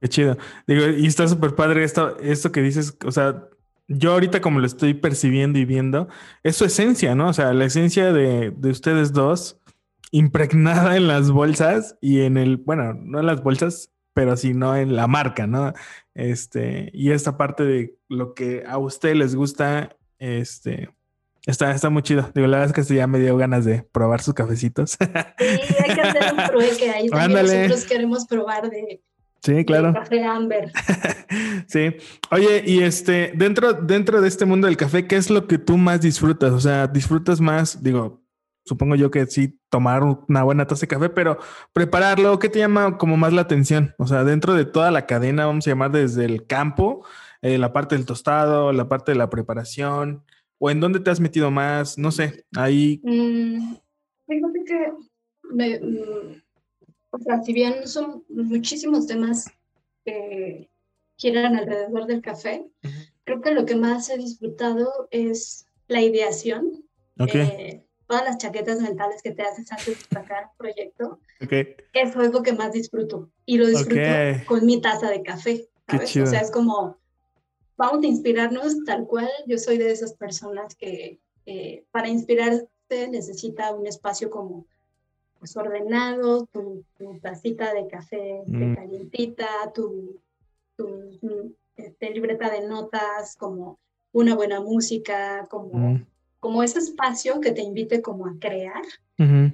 [0.00, 0.36] Qué chido.
[0.68, 3.48] Digo, y está súper padre esto, esto que dices, o sea,
[3.96, 6.08] yo ahorita como lo estoy percibiendo y viendo,
[6.42, 7.28] es su esencia, ¿no?
[7.28, 9.58] O sea, la esencia de, de ustedes dos
[10.12, 14.94] impregnada en las bolsas y en el, bueno, no en las bolsas, pero sino en
[14.94, 15.72] la marca, ¿no?
[16.14, 20.90] Este, y esta parte de lo que a usted les gusta, este,
[21.46, 22.30] está, está muy chido.
[22.34, 24.92] Digo, la verdad es que ya me dio ganas de probar sus cafecitos.
[24.92, 25.06] Sí,
[25.82, 29.02] hay que hacer un pruebe ahí también nosotros queremos probar de,
[29.42, 29.92] Sí, claro.
[29.92, 30.70] café Amber.
[31.66, 31.96] sí.
[32.30, 35.76] Oye, y este, dentro, dentro de este mundo del café, ¿qué es lo que tú
[35.76, 36.52] más disfrutas?
[36.52, 38.22] O sea, disfrutas más, digo,
[38.64, 41.38] supongo yo que sí, tomar una buena taza de café, pero
[41.72, 43.94] prepararlo, ¿qué te llama como más la atención?
[43.98, 47.04] O sea, dentro de toda la cadena, vamos a llamar desde el campo,
[47.40, 50.22] eh, la parte del tostado, la parte de la preparación,
[50.58, 53.00] o en dónde te has metido más, no sé, ahí.
[53.02, 53.74] Mm,
[54.28, 54.92] fíjate que,
[55.50, 56.42] me, mm,
[57.12, 59.50] o sea, si bien son muchísimos temas
[60.04, 60.70] que
[61.16, 62.66] giran alrededor del café,
[63.24, 66.84] creo que lo que más he disfrutado es la ideación.
[67.18, 67.40] Okay.
[67.40, 71.20] Eh, todas las chaquetas mentales que te haces antes de sacar un proyecto.
[71.92, 73.30] Eso es lo que más disfruto.
[73.44, 74.00] Y lo disfruto
[74.46, 75.68] con mi taza de café.
[75.88, 76.16] ¿sabes?
[76.16, 76.98] O sea, es como,
[77.76, 79.28] vamos a inspirarnos tal cual.
[79.46, 82.68] Yo soy de esas personas que eh, para inspirarse
[83.10, 84.66] necesita un espacio como
[85.42, 86.84] pues, ordenado, tu,
[87.20, 88.74] tacita de café mm.
[88.76, 90.20] calientita, tu,
[90.76, 91.10] tu
[91.74, 93.80] este, libreta de notas, como
[94.12, 95.90] una buena música, como...
[95.90, 96.06] Mm
[96.42, 98.82] como ese espacio que te invite como a crear,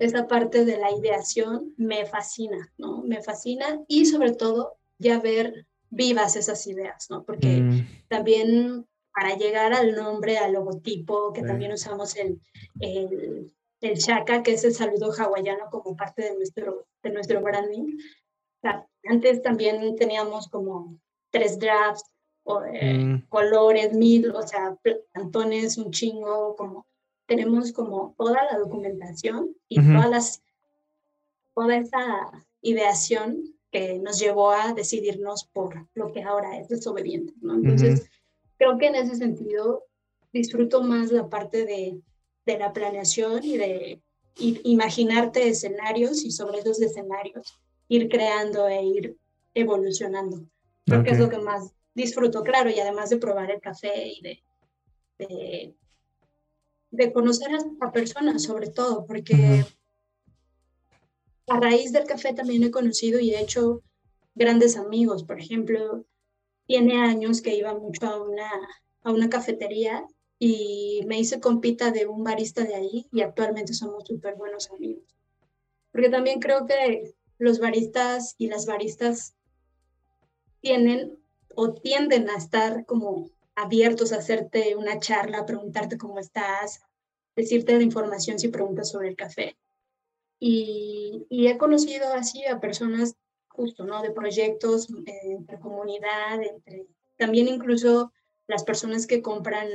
[0.00, 3.02] esa parte de la ideación me fascina, ¿no?
[3.02, 7.24] Me fascina y sobre todo ya ver vivas esas ideas, ¿no?
[7.24, 7.86] Porque mm.
[8.08, 12.40] también para llegar al nombre, al logotipo, que también usamos el,
[12.80, 17.98] el, el, shaka, que es el saludo hawaiano como parte de nuestro, de nuestro branding.
[19.04, 20.98] antes también teníamos como
[21.30, 22.10] tres drafts,
[22.72, 23.28] eh, mm.
[23.28, 24.76] colores, mil, o sea,
[25.12, 26.86] plantones, un chingo, como
[27.26, 30.42] tenemos como toda la documentación y todas las,
[31.54, 37.56] toda esa ideación que nos llevó a decidirnos por lo que ahora es desobediente, ¿no?
[37.56, 38.08] Entonces,
[38.56, 39.84] creo que en ese sentido
[40.32, 42.00] disfruto más la parte de,
[42.48, 44.02] de la planeación y de
[44.38, 47.58] imaginarte escenarios y sobre esos escenarios
[47.88, 49.16] ir creando e ir
[49.52, 50.48] evolucionando.
[50.86, 54.22] Creo que es lo que más disfruto, claro, y además de probar el café y
[54.22, 54.42] de,
[55.18, 55.74] de,
[56.90, 59.66] de conocer a, personas sobre todo, porque
[61.48, 63.82] a raíz del café también he conocido y he hecho
[64.34, 65.24] grandes amigos.
[65.24, 66.06] Por ejemplo,
[66.66, 68.50] tiene años que iba mucho a una,
[69.02, 70.06] a una cafetería
[70.38, 75.04] y me hice compita de un barista de ahí y actualmente somos súper buenos amigos.
[75.90, 79.34] Porque también creo que los baristas y las baristas
[80.60, 81.18] tienen
[81.54, 86.80] o tienden a estar como abiertos a hacerte una charla, preguntarte cómo estás,
[87.34, 89.56] decirte la información si preguntas sobre el café.
[90.38, 93.16] Y, he conocido así a personas
[93.48, 94.02] justo, ¿no?
[94.02, 98.12] De proyectos eh, entre comunidad, entre, también incluso
[98.46, 99.68] las personas que compran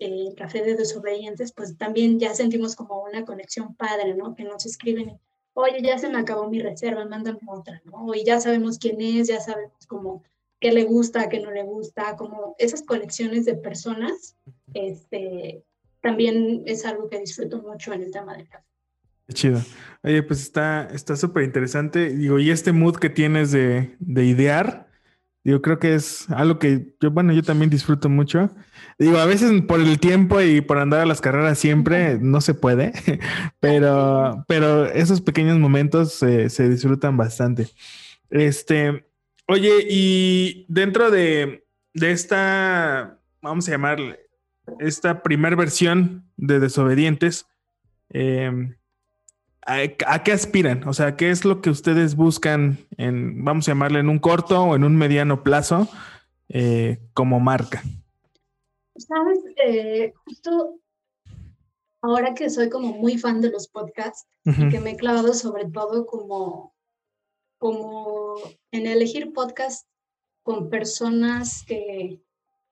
[0.00, 4.34] eh, café de desobedientes, pues también ya sentimos como una conexión padre, ¿no?
[4.34, 5.20] Que nos escriben,
[5.52, 8.14] oye, ya se me acabó mi reserva, mándame otra, ¿no?
[8.14, 10.22] Y ya sabemos quién es, ya sabemos cómo
[10.58, 14.36] qué le gusta, qué no le gusta, como esas conexiones de personas,
[14.74, 15.64] este,
[16.00, 18.64] también es algo que disfruto mucho en el tema del café.
[19.32, 19.60] Chido.
[20.02, 22.10] Oye, pues está súper interesante.
[22.10, 24.89] Digo, y este mood que tienes de, de idear,
[25.44, 28.50] yo creo que es algo que yo, bueno, yo también disfruto mucho.
[28.98, 32.54] Digo, a veces por el tiempo y por andar a las carreras siempre no se
[32.54, 32.92] puede,
[33.60, 37.68] pero, pero esos pequeños momentos se disfrutan bastante.
[38.30, 39.04] Este,
[39.52, 44.20] Oye, y dentro de, esta, vamos a llamarle,
[44.78, 47.48] esta primera versión de Desobedientes,
[48.10, 48.76] em,
[49.70, 50.86] ¿a, qué aspiran?
[50.88, 54.62] O sea, ¿qué es lo que ustedes buscan en, vamos a llamarle, en un corto
[54.62, 55.88] o en un mediano plazo
[56.48, 57.82] eh, como marca?
[58.96, 60.78] Sabes, eh, justo
[62.02, 65.66] ahora que soy como muy fan de los podcasts y que me he clavado sobre
[65.66, 66.74] todo como
[67.58, 68.36] como
[68.72, 69.86] en elegir podcast
[70.42, 72.18] con personas que,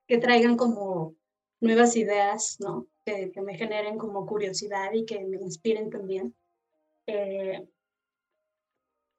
[0.07, 1.15] que traigan como
[1.61, 2.87] nuevas ideas, ¿no?
[3.05, 6.35] Que, que, me generen como curiosidad y que me inspiren también.
[7.09, 7.67] Eh,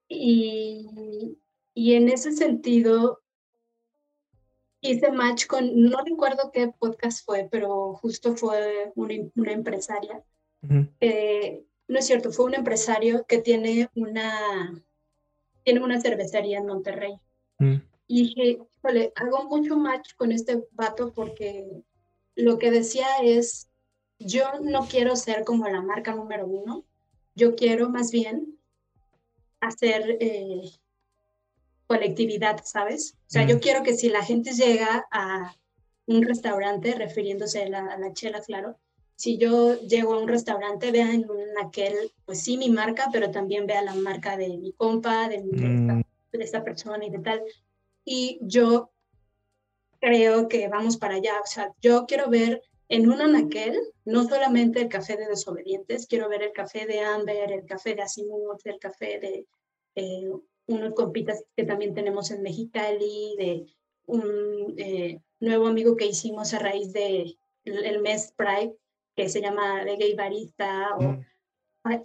[0.08, 1.38] y,
[1.74, 3.22] y en ese sentido,
[4.82, 10.24] hice match con, no recuerdo qué podcast fue, pero justo fue una, una empresaria.
[10.62, 14.84] no es cierto, fue un empresario que tiene una,
[15.64, 17.20] tiene una cervecería en Monterrey.
[17.58, 17.76] Mm.
[18.08, 21.84] Y dije, híjole, hago mucho match con este vato porque
[22.36, 23.70] lo que decía es,
[24.20, 26.86] yo no quiero ser como la marca número uno,
[27.40, 28.60] yo quiero más bien
[29.62, 30.70] hacer eh,
[31.88, 33.16] colectividad, ¿sabes?
[33.22, 35.56] O sea, yo quiero que si la gente llega a
[36.06, 38.78] un restaurante, refiriéndose a la, chela, claro,
[39.16, 43.66] si yo llego a un restaurante, vean en aquel, pues sí, mi marca, pero también
[43.66, 46.02] vea la marca de mi compa, de, mm.
[46.32, 47.44] de, esta, persona y de tal.
[48.04, 48.92] Y yo
[50.00, 51.40] creo que vamos para allá.
[51.44, 56.28] O sea, yo quiero ver en un anaquel no solamente el café de desobedientes, quiero
[56.28, 59.46] ver el café de Amber, el café de Asimov, el café de
[59.96, 60.32] eh,
[60.66, 63.66] unos compitas que también tenemos en Mexicali, de
[64.08, 68.76] un eh, nuevo amigo que hicimos a raíz del el mes Pride,
[69.16, 71.26] que se llama de gay barista o mm.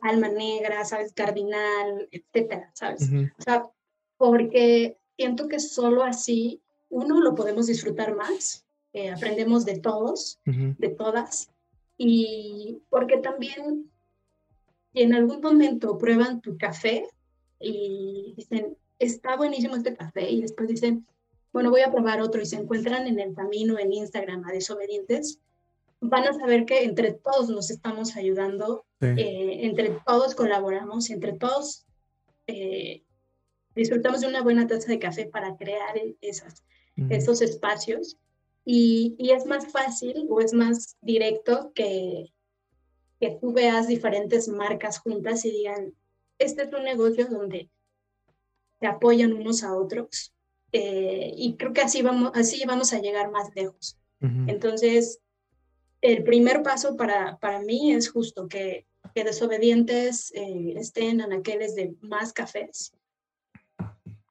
[0.02, 1.14] alma negra, ¿sabes?
[1.14, 3.08] Cardinal, etcétera, ¿sabes?
[3.38, 3.70] O sea,
[4.18, 8.63] porque siento que solo así, uno, lo podemos disfrutar más,
[8.94, 11.50] eh, aprendemos de todos, de todas,
[11.98, 13.90] y porque también
[14.92, 17.06] si en algún momento prueban tu café
[17.60, 21.06] y dicen, está buenísimo este café, y después dicen,
[21.52, 25.40] bueno, voy a probar otro y se encuentran en el camino en Instagram a desobedientes,
[26.00, 31.84] van a saber que entre todos nos estamos ayudando, eh, entre todos colaboramos, entre todos
[32.46, 33.02] eh,
[33.74, 36.62] disfrutamos de una buena taza de café para crear esas,
[37.08, 38.16] esos espacios.
[38.64, 42.32] Y, y, es más fácil o es más directo que,
[43.20, 45.94] que tú veas diferentes marcas juntas y digan,
[46.38, 47.70] este es un negocio donde
[48.80, 50.34] se apoyan unos a otros.
[50.72, 53.96] Eh, y creo que así vamos, así vamos a llegar más lejos.
[54.46, 55.20] Entonces,
[56.00, 61.74] el primer paso para, para mí es justo que, que desobedientes eh, estén en aquellos
[61.74, 62.94] de más cafés.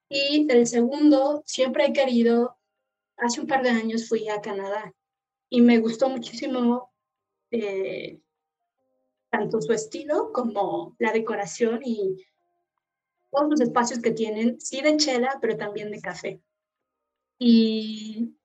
[0.09, 2.57] Y el segundo, siempre he querido,
[3.17, 4.93] hace un par de años fui a Canadá
[5.49, 6.91] y me gustó muchísimo
[7.51, 8.19] eh,
[9.29, 12.25] tanto su estilo como la decoración y
[13.31, 16.41] todos los espacios que tienen, sí de chela, pero también de café.
[17.39, 18.35] Y,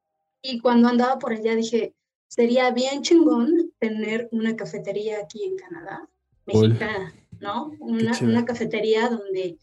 [0.41, 1.95] y cuando andaba por allá dije,
[2.27, 6.09] sería bien chingón tener una cafetería aquí en Canadá,
[6.47, 7.73] mexicana, ¿no?
[7.81, 9.59] Una, una, cafetería donde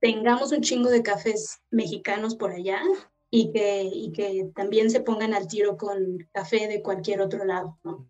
[0.00, 2.82] tengamos un chingo de cafés mexicanos por allá
[3.34, 7.78] y que, y que también se pongan al tiro con café de cualquier otro lado,
[7.82, 8.06] ¿no?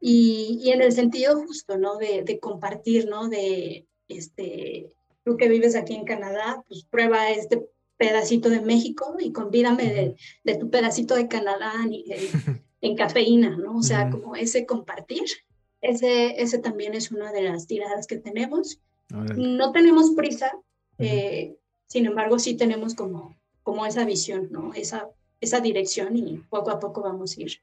[0.00, 1.98] Y, y en el sentido justo, ¿no?
[1.98, 3.28] De, de, compartir, ¿no?
[3.28, 4.92] De, este,
[5.24, 7.64] tú que vives aquí en Canadá, pues prueba este
[7.96, 11.72] pedacito de México y convídame de, tu pedacito de Canadá
[12.80, 13.76] en, cafeína, ¿no?
[13.76, 15.26] O sea, como ese compartir,
[15.80, 18.80] ese, ese también es una de las tiradas que tenemos.
[19.10, 20.50] No tenemos prisa,
[20.98, 21.54] eh,
[21.86, 23.36] sin embargo, sí tenemos como,
[23.66, 24.72] como esa visión, ¿no?
[24.74, 25.10] Esa,
[25.40, 27.60] esa dirección y poco a poco vamos a ir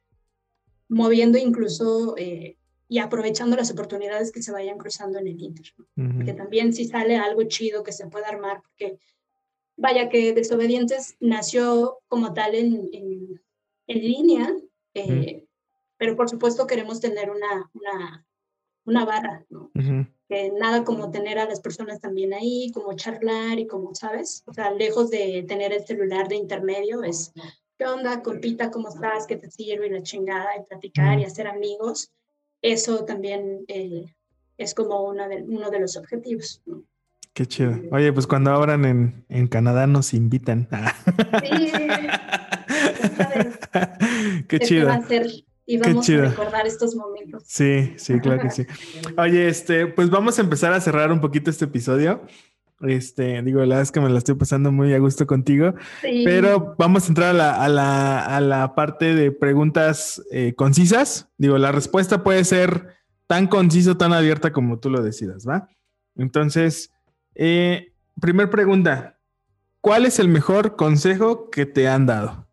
[0.90, 2.58] moviendo incluso eh,
[2.90, 5.74] y aprovechando las oportunidades que se vayan cruzando en el Inter.
[5.96, 9.00] Porque también si sale algo chido que se pueda armar, porque
[9.78, 13.40] vaya que Desobedientes nació como tal en, en,
[13.88, 14.54] línea,
[14.94, 15.46] eh,
[15.96, 18.26] pero por supuesto queremos tener una, una,
[18.84, 19.72] una barra, ¿no?
[20.28, 24.44] Que nada como tener a las personas también ahí, como charlar y como, ¿sabes?
[24.46, 27.34] O sea, lejos de tener el celular de intermedio, es,
[27.78, 28.72] ¿qué onda, compita?
[28.72, 29.28] ¿Cómo estás?
[29.28, 29.88] ¿Qué te sirve?
[29.88, 32.12] Y la chingada, y platicar y hacer amigos.
[32.62, 34.06] Eso también eh,
[34.58, 36.84] es como una de, uno de los objetivos, ¿no?
[37.34, 37.76] Qué chido.
[37.92, 40.68] Oye, pues cuando abran en, en Canadá nos invitan.
[41.44, 41.72] Sí.
[44.48, 44.88] Qué chido.
[44.88, 45.28] Va a ser
[45.66, 47.44] y vamos a recordar estos momentos.
[47.46, 48.66] Sí, sí, claro que sí.
[49.18, 52.22] Oye, este, pues vamos a empezar a cerrar un poquito este episodio.
[52.82, 56.24] Este, digo, la verdad es que me la estoy pasando muy a gusto contigo, sí.
[56.26, 61.30] pero vamos a entrar a la, a la, a la parte de preguntas eh, concisas.
[61.38, 62.88] Digo, la respuesta puede ser
[63.28, 65.70] tan concisa tan abierta como tú lo decidas, ¿va?
[66.16, 66.92] Entonces,
[67.36, 69.18] eh, primer pregunta,
[69.80, 72.48] ¿cuál es el mejor consejo que te han dado?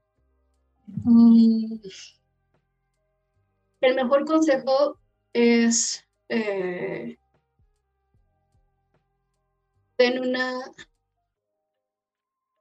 [0.86, 1.74] Mm,
[3.80, 4.98] el mejor consejo
[5.32, 7.18] es eh,
[9.96, 10.60] ten una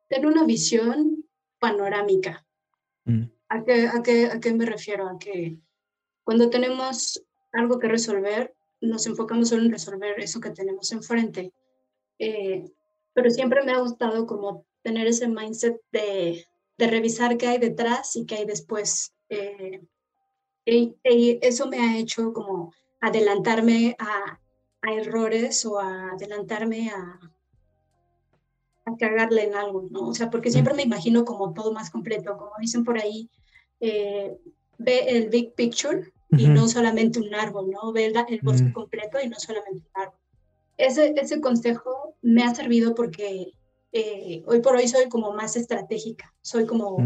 [0.08, 1.26] ten una visión
[1.60, 2.46] panorámica.
[3.06, 3.24] Mm.
[3.50, 5.08] ¿A, qué, a, qué, ¿A qué me refiero?
[5.08, 5.58] A que
[6.24, 11.54] cuando tenemos algo que resolver, nos enfocamos solo en resolver eso que tenemos enfrente.
[12.18, 12.72] Eh,
[13.14, 16.46] pero siempre me ha gustado como tener ese mindset de,
[16.78, 19.14] de revisar qué hay detrás y qué hay después.
[19.30, 19.82] Eh,
[20.74, 24.40] y, eso me ha hecho como adelantarme a,
[24.82, 27.20] a, errores o a adelantarme a,
[28.98, 30.08] cagarle en algo, ¿no?
[30.08, 33.30] O sea, porque siempre me imagino como todo más completo, como dicen por ahí,
[33.80, 34.36] eh,
[34.80, 37.92] ve el big picture y no solamente un árbol, ¿no?
[37.92, 40.20] Ve el, bosque completo y no solamente un árbol.
[40.78, 43.54] Ese, ese consejo me ha servido porque
[43.92, 46.98] eh, hoy por hoy soy como más estratégica, soy como,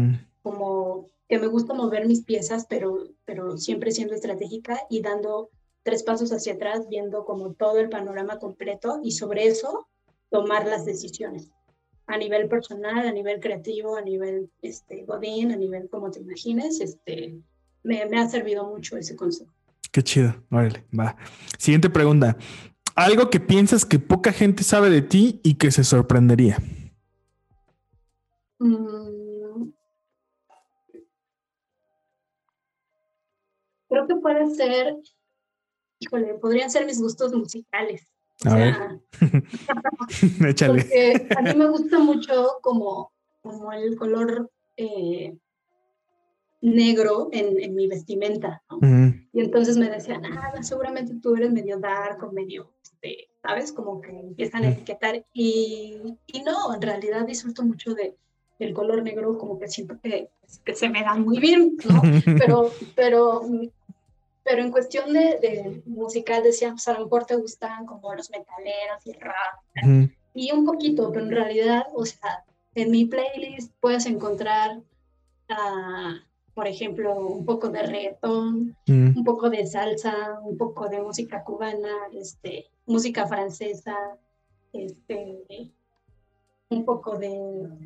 [0.42, 5.50] como que me gusta mover mis piezas, pero, pero siempre siendo estratégica y dando
[5.82, 9.88] tres pasos hacia atrás, viendo como todo el panorama completo y sobre eso
[10.30, 11.50] tomar las decisiones
[12.06, 16.80] a nivel personal, a nivel creativo, a nivel este, godín, a nivel como te imagines,
[16.80, 17.38] este,
[17.82, 19.50] me, me ha servido mucho ese consejo.
[19.90, 21.16] Qué chido, órale, va.
[21.58, 22.36] Siguiente pregunta.
[22.94, 26.58] Algo que piensas que poca gente sabe de ti y que se sorprendería.
[28.58, 29.23] Mm.
[34.04, 34.96] Creo que puede ser,
[35.98, 38.06] híjole, podrían ser mis gustos musicales.
[38.44, 38.74] a ver.
[40.48, 41.28] Échale.
[41.36, 45.36] a mí me gusta mucho como, como el color eh,
[46.60, 48.62] negro en, mi vestimenta,
[49.32, 53.72] Y entonces me decían, ah, seguramente tú eres medio dark o medio, este, ¿sabes?
[53.72, 55.24] Como que empiezan a etiquetar.
[55.32, 58.16] Y, y, no, en realidad disfruto mucho de
[58.58, 60.30] el color negro, como que siento que,
[60.64, 62.02] que se me da muy bien, ¿no?
[62.38, 63.42] Pero, pero,
[64.44, 68.30] pero en cuestión de, de musical, decían, pues a lo mejor te gustan como los
[68.30, 70.04] metaleros y el rap.
[70.34, 74.78] Y un poquito, pero en realidad, o sea, en mi playlist puedes encontrar...
[75.48, 76.18] Uh,
[76.54, 79.18] por ejemplo, un poco de reggaetón, mm.
[79.18, 83.96] un poco de salsa, un poco de música cubana, este, música francesa,
[84.72, 85.72] este,
[86.68, 87.36] un poco de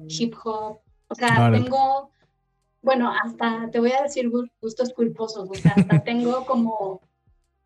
[0.09, 0.81] hip hop.
[1.09, 2.11] O sea, tengo,
[2.83, 7.01] bueno, hasta te voy a decir gustos culposos, o sea, hasta tengo como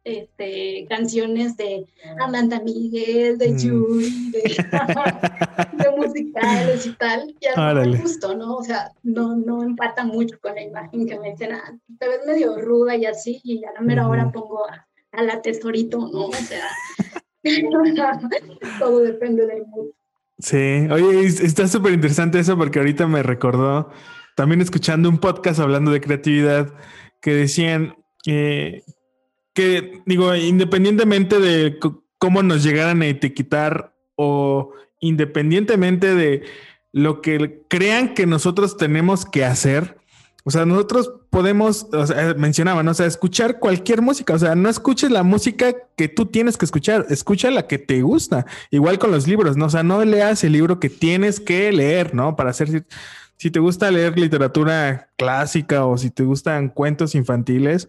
[0.04, 1.86] este, canciones de
[2.20, 4.30] Amanda Miguel, de mm.
[4.32, 8.56] de, musicales y tal, y a mí me gustó, ¿no?
[8.56, 12.20] O sea, no, no empata mucho con la imagen que me dicen, ah, te ves
[12.26, 16.26] medio ruda y así, y a la mera hora pongo a, la tesorito, ¿no?
[16.26, 16.66] O sea,
[18.78, 19.90] todo depende del mood.
[20.38, 23.90] Sí, oye, está súper interesante eso porque ahorita me recordó,
[24.36, 26.72] también escuchando un podcast hablando de creatividad,
[27.20, 28.82] que decían eh,
[29.54, 31.78] que digo, independientemente de
[32.18, 36.42] cómo nos llegaran a etiquetar o independientemente de
[36.92, 39.98] lo que crean que nosotros tenemos que hacer,
[40.44, 44.68] o sea, nosotros podemos, o sea, mencionaban, o sea, escuchar cualquier música, o sea, no
[44.68, 49.12] escuches la música que tú tienes que escuchar, escucha la que te gusta, igual con
[49.12, 49.66] los libros, ¿no?
[49.66, 52.34] O sea, no leas el libro que tienes que leer, ¿no?
[52.34, 52.84] Para hacer,
[53.36, 57.88] si te gusta leer literatura clásica o si te gustan cuentos infantiles,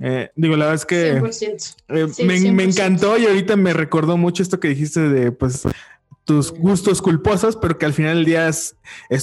[0.00, 1.20] eh, digo, la verdad es que
[1.88, 5.64] eh, me, encantó y ahorita me recordó mucho esto que dijiste de pues
[6.24, 8.76] tus gustos culposos, pero que al final del día es,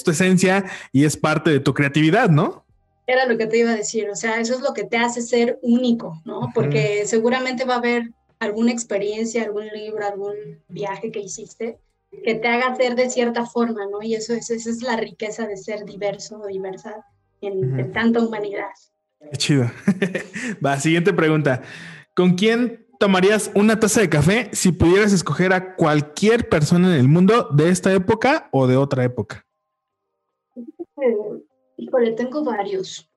[0.04, 2.66] tu esencia y es parte de tu creatividad, ¿no?
[3.08, 5.22] Era lo que te iba a decir, o sea, eso es lo que te hace
[5.22, 6.50] ser único, ¿no?
[6.54, 10.34] Porque seguramente va a haber alguna experiencia, algún libro, algún
[10.68, 11.78] viaje que hiciste
[12.24, 14.02] que te haga ser de cierta forma, ¿no?
[14.02, 17.06] Y eso es, esa es la riqueza de ser diverso o diversa
[17.42, 18.72] en tanta humanidad.
[19.32, 19.72] Qué chido.
[20.66, 21.62] Va, siguiente pregunta.
[22.16, 27.08] ¿Con quién tomarías una taza de café si pudieras escoger a cualquier persona en el
[27.08, 29.46] mundo de esta época o de otra época?
[31.78, 33.10] híjole, tengo varios.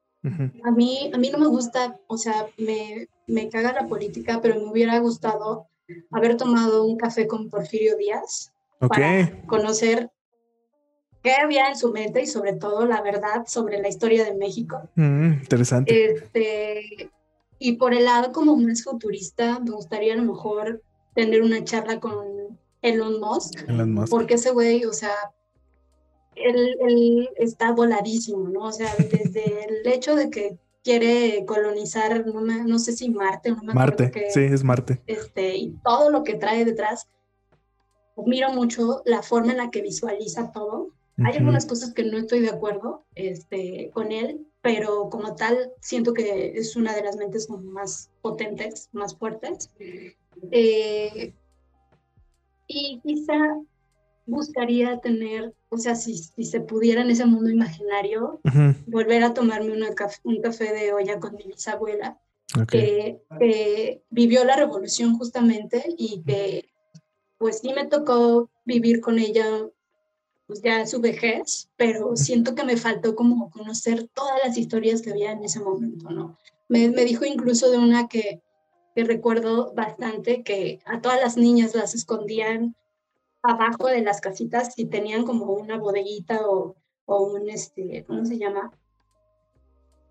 [0.64, 4.56] a, mí, a mí no me gusta, o sea, me, me caga la política, pero
[4.56, 5.68] me hubiera gustado
[6.10, 10.10] haber tomado un café con Porfirio Díaz para conocer
[11.22, 14.88] qué había en su mente y sobre todo la verdad sobre la historia de México.
[14.94, 16.12] Mm, interesante.
[16.12, 17.10] Este,
[17.58, 20.82] y por el lado como más futurista, me gustaría a lo mejor
[21.14, 24.10] tener una charla con Elon Musk, Elon Musk.
[24.10, 25.14] porque ese güey, o sea,
[26.36, 28.60] él, él, está voladísimo, ¿no?
[28.60, 33.74] O sea, desde el hecho de que quiere colonizar, no, no sé si Marte, no
[33.74, 35.02] Marte, sí, es Marte.
[35.06, 37.08] Este, y todo lo que trae detrás,
[38.26, 40.92] miro mucho la forma en la que visualiza todo.
[41.24, 46.14] Hay algunas cosas que no estoy de acuerdo este, con él, pero como tal siento
[46.14, 49.70] que es una de las mentes más potentes, más fuertes.
[50.52, 51.34] Eh,
[52.68, 53.56] y quizá
[54.26, 58.40] buscaría tener, o sea, si, si, se pudiera en ese mundo imaginario,
[58.86, 59.88] volver a tomarme una
[60.22, 62.18] un café de olla con mi bisabuela,
[62.70, 66.70] que, que vivió la revolución justamente y que
[67.38, 69.46] pues sí me tocó vivir con ella
[70.48, 75.10] pues ya su vejez, pero siento que me faltó como conocer todas las historias que
[75.10, 76.38] había en ese momento, ¿no?
[76.68, 78.42] Me, me dijo incluso de una que,
[78.94, 82.74] que, recuerdo bastante, que a todas las niñas las escondían
[83.42, 88.38] abajo de las casitas, si tenían como una bodeguita o, o un, este, ¿cómo se
[88.38, 88.72] llama?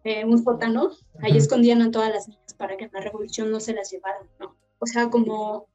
[0.04, 3.60] Eh, un sótano, ahí escondían a todas las niñas para que en la revolución no
[3.60, 4.56] se las llevaran, ¿no?
[4.78, 5.68] O sea, como,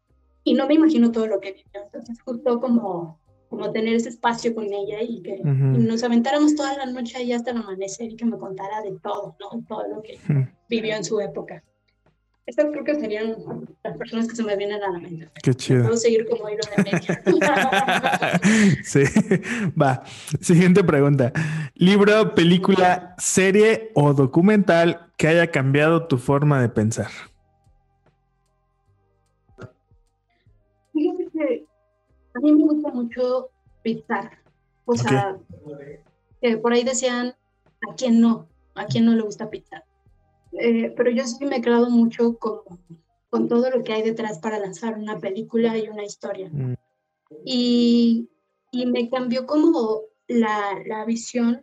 [0.44, 4.54] y no me imagino todo lo que vivió, entonces justo como, como tener ese espacio
[4.54, 8.24] con ella y que nos aventáramos toda la noche ahí hasta el amanecer y que
[8.24, 9.64] me contara de todo, ¿no?
[9.68, 10.18] Todo lo que
[10.68, 11.62] vivió en su época.
[12.44, 13.36] Estas creo que serían
[13.84, 15.30] las personas que se me vienen a la mente.
[15.44, 15.84] Qué chido.
[15.84, 17.22] Puedo seguir como hilo de media.
[18.84, 19.04] sí,
[19.80, 20.02] va.
[20.40, 21.32] Siguiente pregunta.
[21.76, 27.10] ¿Libro, película, serie o documental que haya cambiado tu forma de pensar?
[32.34, 33.50] A mí me gusta mucho
[33.82, 34.38] pintar.
[34.84, 35.38] O sea,
[36.60, 37.34] por ahí decían,
[37.88, 38.48] ¿a quién no?
[38.74, 39.84] ¿A quién no le gusta pintar?
[40.52, 42.60] Eh, pero yo sí me he quedado mucho con,
[43.30, 46.50] con, todo lo que hay detrás para lanzar una película y una historia.
[46.52, 46.74] Mm.
[47.44, 48.28] Y,
[48.70, 51.62] y, me cambió como la, la, visión.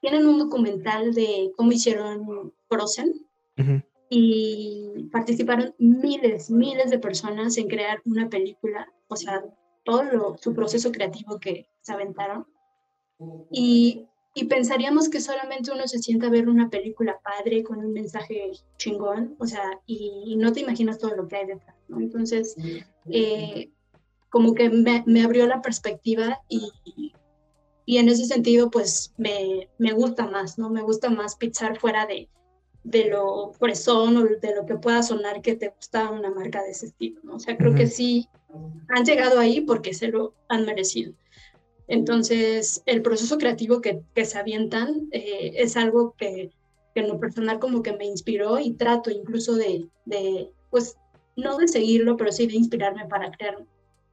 [0.00, 3.26] Tienen un documental de cómo hicieron Frozen
[4.08, 9.44] y participaron miles, miles de personas en crear una película, o sea,
[9.90, 12.46] todo su proceso creativo que se aventaron.
[13.50, 17.92] Y y pensaríamos que solamente uno se sienta a ver una película padre con un
[17.92, 21.74] mensaje chingón, o sea, y, no te imaginas todo lo que hay detrás.
[21.88, 22.54] Entonces,
[23.10, 23.70] eh,
[24.28, 26.70] como que me, abrió la perspectiva y,
[27.84, 30.70] y en ese sentido, pues me, me, gusta más, ¿no?
[30.70, 32.28] Me gusta más pizzar fuera de,
[32.84, 36.70] de lo fresón o de lo que pueda sonar que te gusta una marca de
[36.70, 37.36] ese estilo, ¿no?
[37.36, 38.28] O sea, creo que sí
[38.88, 41.12] han llegado ahí porque se lo han merecido.
[41.88, 46.50] Entonces, el proceso creativo que, que se avientan eh, es algo que,
[46.94, 50.96] que, en lo personal como que me inspiró y trato incluso de, de, pues,
[51.36, 53.64] no de seguirlo, pero sí de inspirarme para crear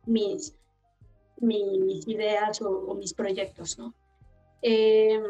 [0.08, 0.56] mis,
[1.40, 3.94] mis, ideas o, mis proyectos, ¿no?
[4.62, 5.24] Em,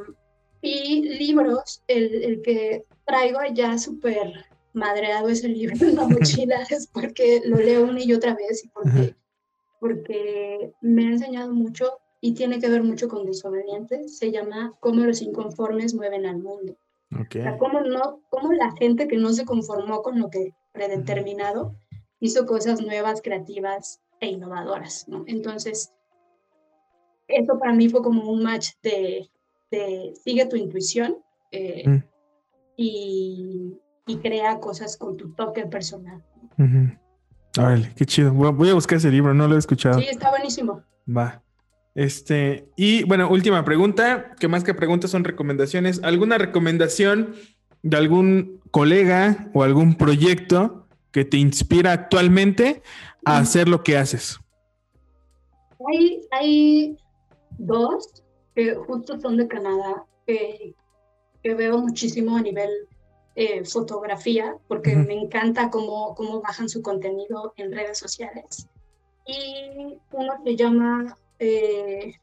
[0.61, 6.63] y libros, el, el, que traigo ya súper madreado es el libro en la mochila,
[6.69, 9.15] es porque lo leo una y otra vez y porque,
[9.79, 14.17] porque me ha enseñado mucho y tiene que ver mucho con desobedientes.
[14.17, 16.77] Se llama Cómo los inconformes mueven al mundo.
[17.11, 17.41] Okay.
[17.41, 21.75] O sea, cómo, no, cómo la gente que no se conformó con lo que predeterminado
[22.19, 25.07] hizo cosas nuevas, creativas e innovadoras.
[25.07, 25.23] ¿no?
[25.27, 25.93] Entonces,
[27.27, 29.29] eso para mí fue como un match de,
[29.71, 31.17] de sigue tu intuición
[31.51, 32.03] eh, mm.
[32.77, 33.73] y,
[34.05, 36.23] y, crea cosas con tu toque personal.
[37.57, 38.33] Órale, qué chido.
[38.33, 39.99] Voy a buscar ese libro, no lo he escuchado.
[39.99, 40.83] Sí, está buenísimo.
[41.07, 41.41] Va.
[41.95, 46.01] Este, y bueno, última pregunta, que más que preguntas son recomendaciones.
[46.03, 47.33] ¿Alguna recomendación
[47.81, 52.83] de algún colega o algún proyecto que te inspira actualmente
[53.25, 54.39] a hacer lo que haces?
[55.89, 56.97] Hay, hay
[57.57, 58.23] dos
[58.57, 60.73] que justo son de Canadá, que,
[61.43, 62.71] veo muchísimo a nivel
[63.35, 68.67] eh, fotografía, porque me encanta cómo, cómo bajan su contenido en redes sociales.
[69.27, 72.15] Y uno se llama eh,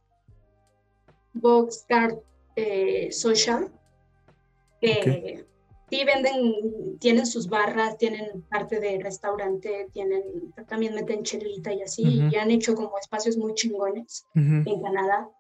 [1.35, 2.19] Boxcard
[2.57, 3.71] eh, Social,
[4.81, 5.47] que
[5.89, 12.25] sí venden, tienen sus barras, tienen parte de restaurante, tienen, también meten chelita y así,
[12.31, 15.31] y han hecho como espacios muy chingones en Canadá.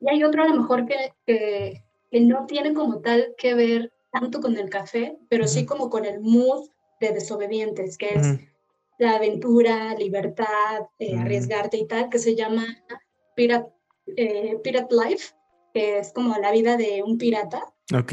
[0.00, 1.82] Y hay otro a lo mejor que, que,
[2.20, 6.20] no tiene como tal que ver tanto con el café, pero sí como con el
[6.20, 6.68] mood
[7.00, 8.40] de desobedientes, que es
[8.98, 12.64] la aventura, libertad, eh, arriesgarte y tal, que se llama
[13.34, 13.70] Pirate,
[14.16, 15.34] eh, Pirate Life,
[15.74, 17.62] que es como la vida de un pirata.
[17.94, 18.12] Ok.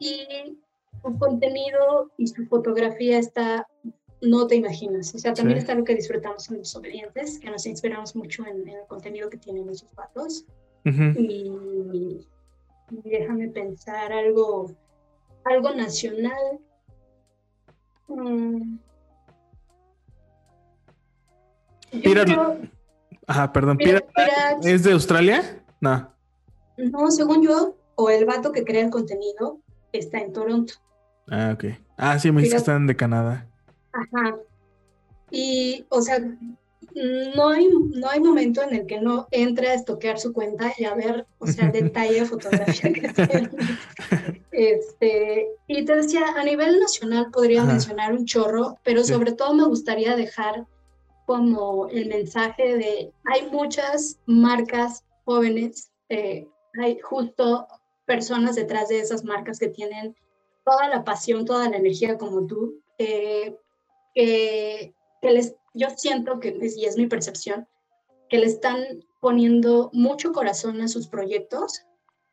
[0.00, 0.58] Y
[1.02, 3.68] su contenido y su fotografía está,
[4.20, 5.14] no te imaginas.
[5.14, 8.68] O sea, también está lo que disfrutamos en Los Obedientes, que nos inspiramos mucho en,
[8.68, 10.46] el contenido que tienen esos patos.
[10.84, 12.26] Y,
[12.90, 14.74] déjame pensar algo,
[15.44, 16.58] algo nacional.
[18.08, 18.78] Mm.
[22.02, 22.36] Pirate,
[23.26, 23.78] Ajá, perdón.
[24.62, 25.62] ¿Es de Australia?
[25.80, 26.10] No.
[26.76, 29.60] No, según yo, o el vato que crea el contenido
[29.92, 30.74] está en Toronto.
[31.30, 31.64] Ah, ok.
[31.96, 33.46] Ah, sí, me dice que están de Canadá.
[33.92, 34.36] Ajá.
[35.30, 36.18] Y, o sea,
[36.94, 40.84] no hay, no hay momento en el que no entre a estoquear su cuenta y
[40.84, 43.50] a ver, o sea, el detalle de fotografía que tiene.
[44.52, 49.64] Este, y te decía, a nivel nacional podría mencionar un chorro, pero sobre todo me
[49.64, 50.66] gustaría dejar
[51.26, 56.46] como el mensaje de hay muchas marcas jóvenes, eh,
[56.80, 57.66] hay justo
[58.06, 60.14] personas detrás de esas marcas que tienen
[60.64, 63.56] toda la pasión, toda la energía como tú, eh,
[64.14, 64.92] que
[65.22, 67.66] les, yo siento que, y es mi percepción,
[68.28, 68.84] que le están
[69.20, 71.82] poniendo mucho corazón a sus proyectos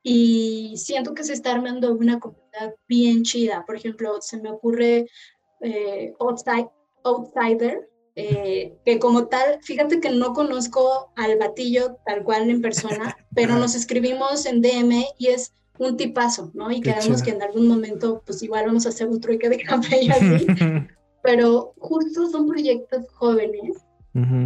[0.04, 3.66] y siento que se está armando una comunidad bien chida.
[3.66, 5.08] Por ejemplo, se me ocurre
[5.62, 6.14] eh,
[7.04, 13.16] Outsider, eh, que como tal, fíjate que no conozco al batillo tal cual en persona,
[13.36, 16.72] pero nos escribimos en DM y es un tipazo, ¿no?
[16.72, 20.04] Y quedamos que en algún momento, pues igual vamos a hacer un truque de café
[20.04, 20.48] y así.
[21.22, 23.78] Pero justo son proyectos jóvenes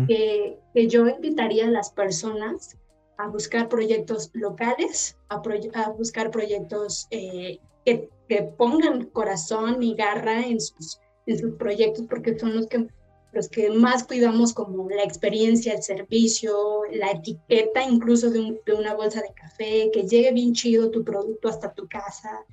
[0.08, 2.78] que, que, yo invitaría a las personas
[3.18, 5.42] a buscar proyectos locales, a,
[5.74, 12.06] a buscar proyectos eh, que, que, pongan corazón y garra en sus, en sus proyectos,
[12.08, 12.88] porque son los que,
[13.32, 18.94] los que más cuidamos como la experiencia, el servicio, la etiqueta incluso de, de una
[18.94, 22.46] bolsa de café, que llegue bien chido tu producto hasta tu casa.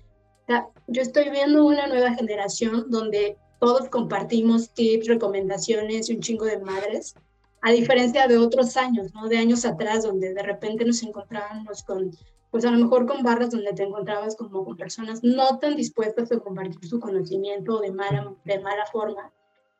[0.42, 6.20] O sea, yo estoy viendo una nueva generación donde todos compartimos tips, recomendaciones y un
[6.20, 7.14] chingo de madres,
[7.60, 9.28] a diferencia de otros años, ¿no?
[9.28, 12.10] De años atrás, donde de repente nos encontrábamos con,
[12.50, 16.32] pues a lo mejor con barras donde te encontrabas como con personas no tan dispuestas
[16.32, 19.30] a compartir su conocimiento de mala, de mala forma.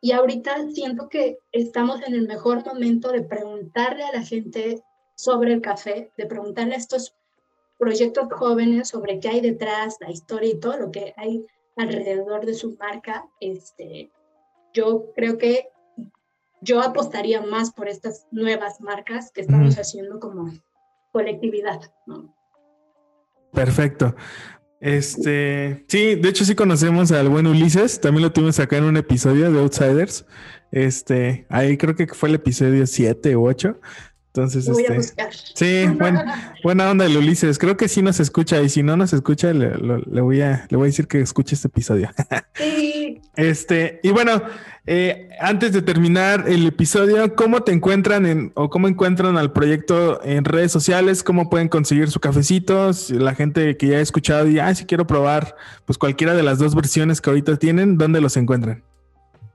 [0.00, 4.80] Y ahorita siento que estamos en el mejor momento de preguntarle a la gente
[5.16, 7.16] sobre el café, de preguntarle a estos
[7.80, 11.44] proyectos jóvenes sobre qué hay detrás, la historia y todo lo que hay
[11.82, 14.10] alrededor de su marca, este,
[14.72, 15.68] yo creo que
[16.60, 20.52] yo apostaría más por estas nuevas marcas que estamos haciendo como
[21.10, 21.80] colectividad.
[23.52, 24.14] Perfecto.
[24.80, 28.96] Este, sí, de hecho sí conocemos al buen Ulises, también lo tuvimos acá en un
[28.96, 30.26] episodio de Outsiders.
[30.72, 33.78] Este, ahí creo que fue el episodio 7 u 8.
[34.34, 35.28] Entonces, voy este, a buscar.
[35.54, 35.84] Sí,
[36.64, 37.58] buena onda el Ulises.
[37.58, 39.76] Creo que sí nos escucha y si no nos escucha, le,
[40.22, 42.10] voy, a, le voy a decir que escuche este episodio.
[42.54, 43.20] Sí.
[43.34, 44.42] Este, y bueno,
[44.86, 50.22] eh, antes de terminar el episodio, ¿cómo te encuentran en, o cómo encuentran al proyecto
[50.24, 51.22] en redes sociales?
[51.22, 52.90] ¿Cómo pueden conseguir su cafecito?
[53.10, 55.56] La gente que ya ha escuchado y, ah, si quiero probar,
[55.86, 58.82] pues cualquiera de las dos versiones que ahorita tienen, ¿dónde los encuentran?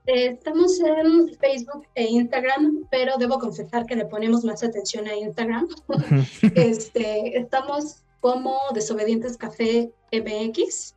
[0.08, 5.68] Estamos en Facebook e Instagram, pero debo confesar que le ponemos más atención a Instagram.
[6.54, 10.94] este, estamos como Desobedientes Café MX.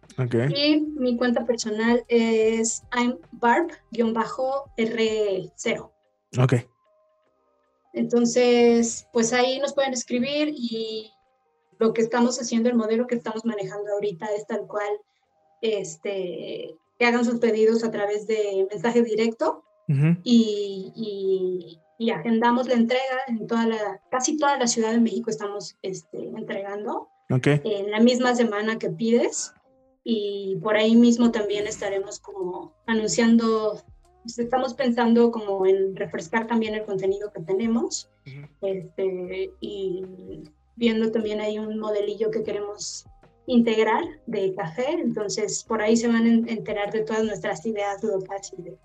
[0.55, 3.81] Y mi cuenta personal es I'm Barb-R0.
[6.39, 6.53] Ok.
[7.93, 11.11] Entonces, pues ahí nos pueden escribir y
[11.79, 14.89] lo que estamos haciendo, el modelo que estamos manejando ahorita es tal cual,
[15.61, 19.63] este, que hagan sus pedidos a través de mensaje directo
[20.23, 25.75] y, y, agendamos la entrega en toda la, casi toda la Ciudad de México estamos
[25.81, 27.09] este, entregando.
[27.27, 29.51] En la misma semana que pides
[30.03, 33.81] y por ahí mismo también estaremos como anunciando,
[34.21, 38.11] pues, estamos pensando como en refrescar también el contenido que tenemos
[38.61, 40.43] este, y
[40.75, 43.07] viendo también hay un modelillo que queremos
[43.51, 48.53] integral de café, entonces por ahí se van a enterar de todas nuestras ideas locales
[48.57, 48.77] y de,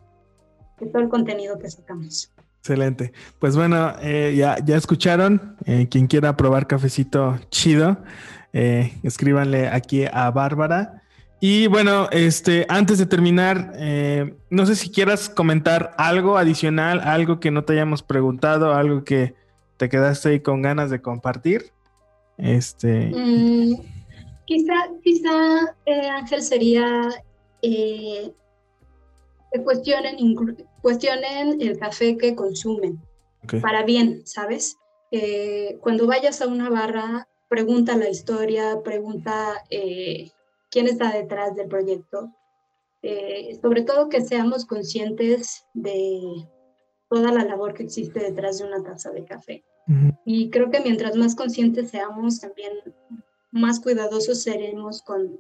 [0.91, 2.33] todo el contenido que sacamos.
[2.59, 3.13] Excelente.
[3.39, 5.57] Pues bueno, eh, ya, ya escucharon.
[5.67, 7.99] Eh, quien quiera probar cafecito chido,
[8.53, 11.03] eh, escríbanle aquí a Bárbara.
[11.41, 13.75] Y bueno, este, antes de terminar,
[14.51, 19.35] no sé si quieras comentar algo adicional, algo que no te hayamos preguntado, algo que
[19.77, 21.73] te quedaste ahí con ganas de compartir.
[22.39, 23.13] Este.
[23.15, 23.96] Mm,
[24.47, 27.11] Quizá, quizá eh, Ángel, sería
[27.63, 28.33] eh,
[29.53, 30.17] que cuestionen,
[30.81, 33.01] cuestionen el café que consumen
[33.61, 34.77] para bien, ¿sabes?
[35.11, 39.65] Eh, cuando vayas a una barra, pregunta la historia, pregunta
[40.71, 42.33] quién está detrás del proyecto.
[43.63, 46.47] sobre todo que seamos conscientes de
[47.09, 49.65] toda la labor que existe detrás de una taza de café.
[50.25, 52.73] Y creo que mientras más conscientes seamos, también
[53.57, 55.39] más cuidadosos seremos con,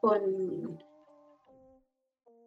[0.00, 0.78] con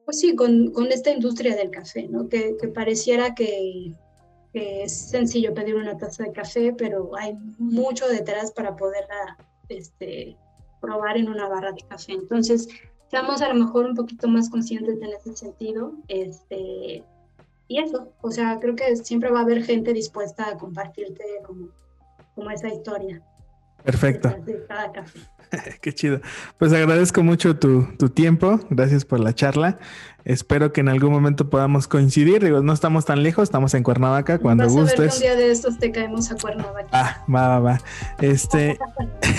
[0.05, 2.29] pues sí, con, con, esta industria del café, ¿no?
[2.29, 3.93] Que, que pareciera que,
[4.53, 9.37] que, es sencillo pedir una taza de café, pero hay mucho detrás para poderla
[9.67, 10.37] este,
[10.79, 12.13] probar en una barra de café.
[12.13, 12.69] Entonces,
[13.09, 15.93] seamos a lo mejor un poquito más conscientes en ese sentido.
[16.07, 17.03] Este,
[17.67, 21.67] y eso, o sea, creo que siempre va a haber gente dispuesta a compartirte como,
[22.33, 23.21] como esa historia.
[23.87, 24.35] Perfecto.
[25.81, 26.19] Qué chido.
[26.57, 28.59] Pues agradezco mucho tu, tiempo.
[28.69, 29.79] Gracias por la charla.
[30.25, 32.43] Espero que en algún momento podamos coincidir.
[32.43, 34.99] Digo, no estamos tan lejos, estamos en Cuernavaca cuando Vas gustes.
[34.99, 36.89] A ver un día de estos te caemos a Cuernavaca.
[36.91, 37.79] Ah, va, va, va.
[38.19, 38.77] Este,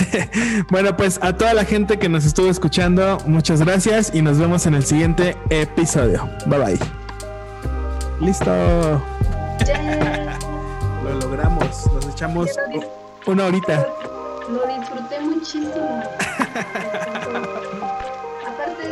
[0.71, 4.65] bueno, pues a toda la gente que nos estuvo escuchando, muchas gracias y nos vemos
[4.65, 6.27] en el siguiente episodio.
[6.47, 6.79] Bye bye.
[8.19, 8.49] Listo.
[11.03, 11.85] Lo logramos.
[12.11, 12.49] echamos
[13.27, 13.85] una horita.
[14.49, 16.01] Lo disfruté muchísimo.
[18.47, 18.83] Aparte,